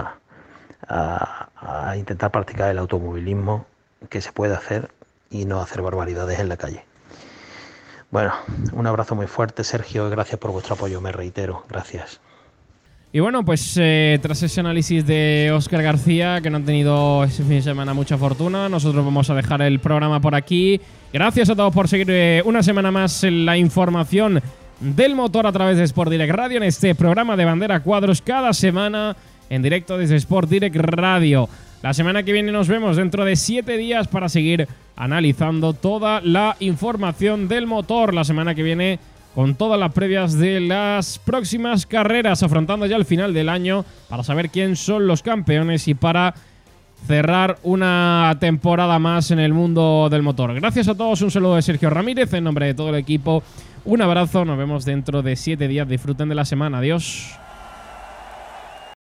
[0.89, 3.67] a, intentar practicar el automovilismo
[4.09, 4.91] que se puede hacer
[5.31, 6.85] y no hacer barbaridades en la calle.
[8.11, 8.33] Bueno,
[8.73, 12.21] un abrazo muy fuerte, Sergio, gracias por vuestro apoyo, me reitero, gracias.
[13.15, 17.43] Y bueno, pues eh, tras ese análisis de Oscar García, que no han tenido ese
[17.43, 20.81] fin de semana mucha fortuna, nosotros vamos a dejar el programa por aquí.
[21.13, 24.41] Gracias a todos por seguir eh, una semana más en la información
[24.81, 28.55] del motor a través de Sport Direct Radio en este programa de bandera cuadros cada
[28.55, 29.15] semana
[29.51, 31.51] en directo desde Sport Direct Radio.
[31.83, 34.67] La semana que viene nos vemos dentro de siete días para seguir
[34.97, 38.15] analizando toda la información del motor.
[38.15, 39.01] La semana que viene
[39.35, 44.23] con todas las previas de las próximas carreras, afrontando ya el final del año para
[44.23, 46.35] saber quién son los campeones y para
[47.07, 50.55] cerrar una temporada más en el mundo del motor.
[50.55, 53.43] Gracias a todos, un saludo de Sergio Ramírez en nombre de todo el equipo.
[53.85, 55.89] Un abrazo, nos vemos dentro de siete días.
[55.89, 56.79] Disfruten de la semana.
[56.79, 57.37] Adiós.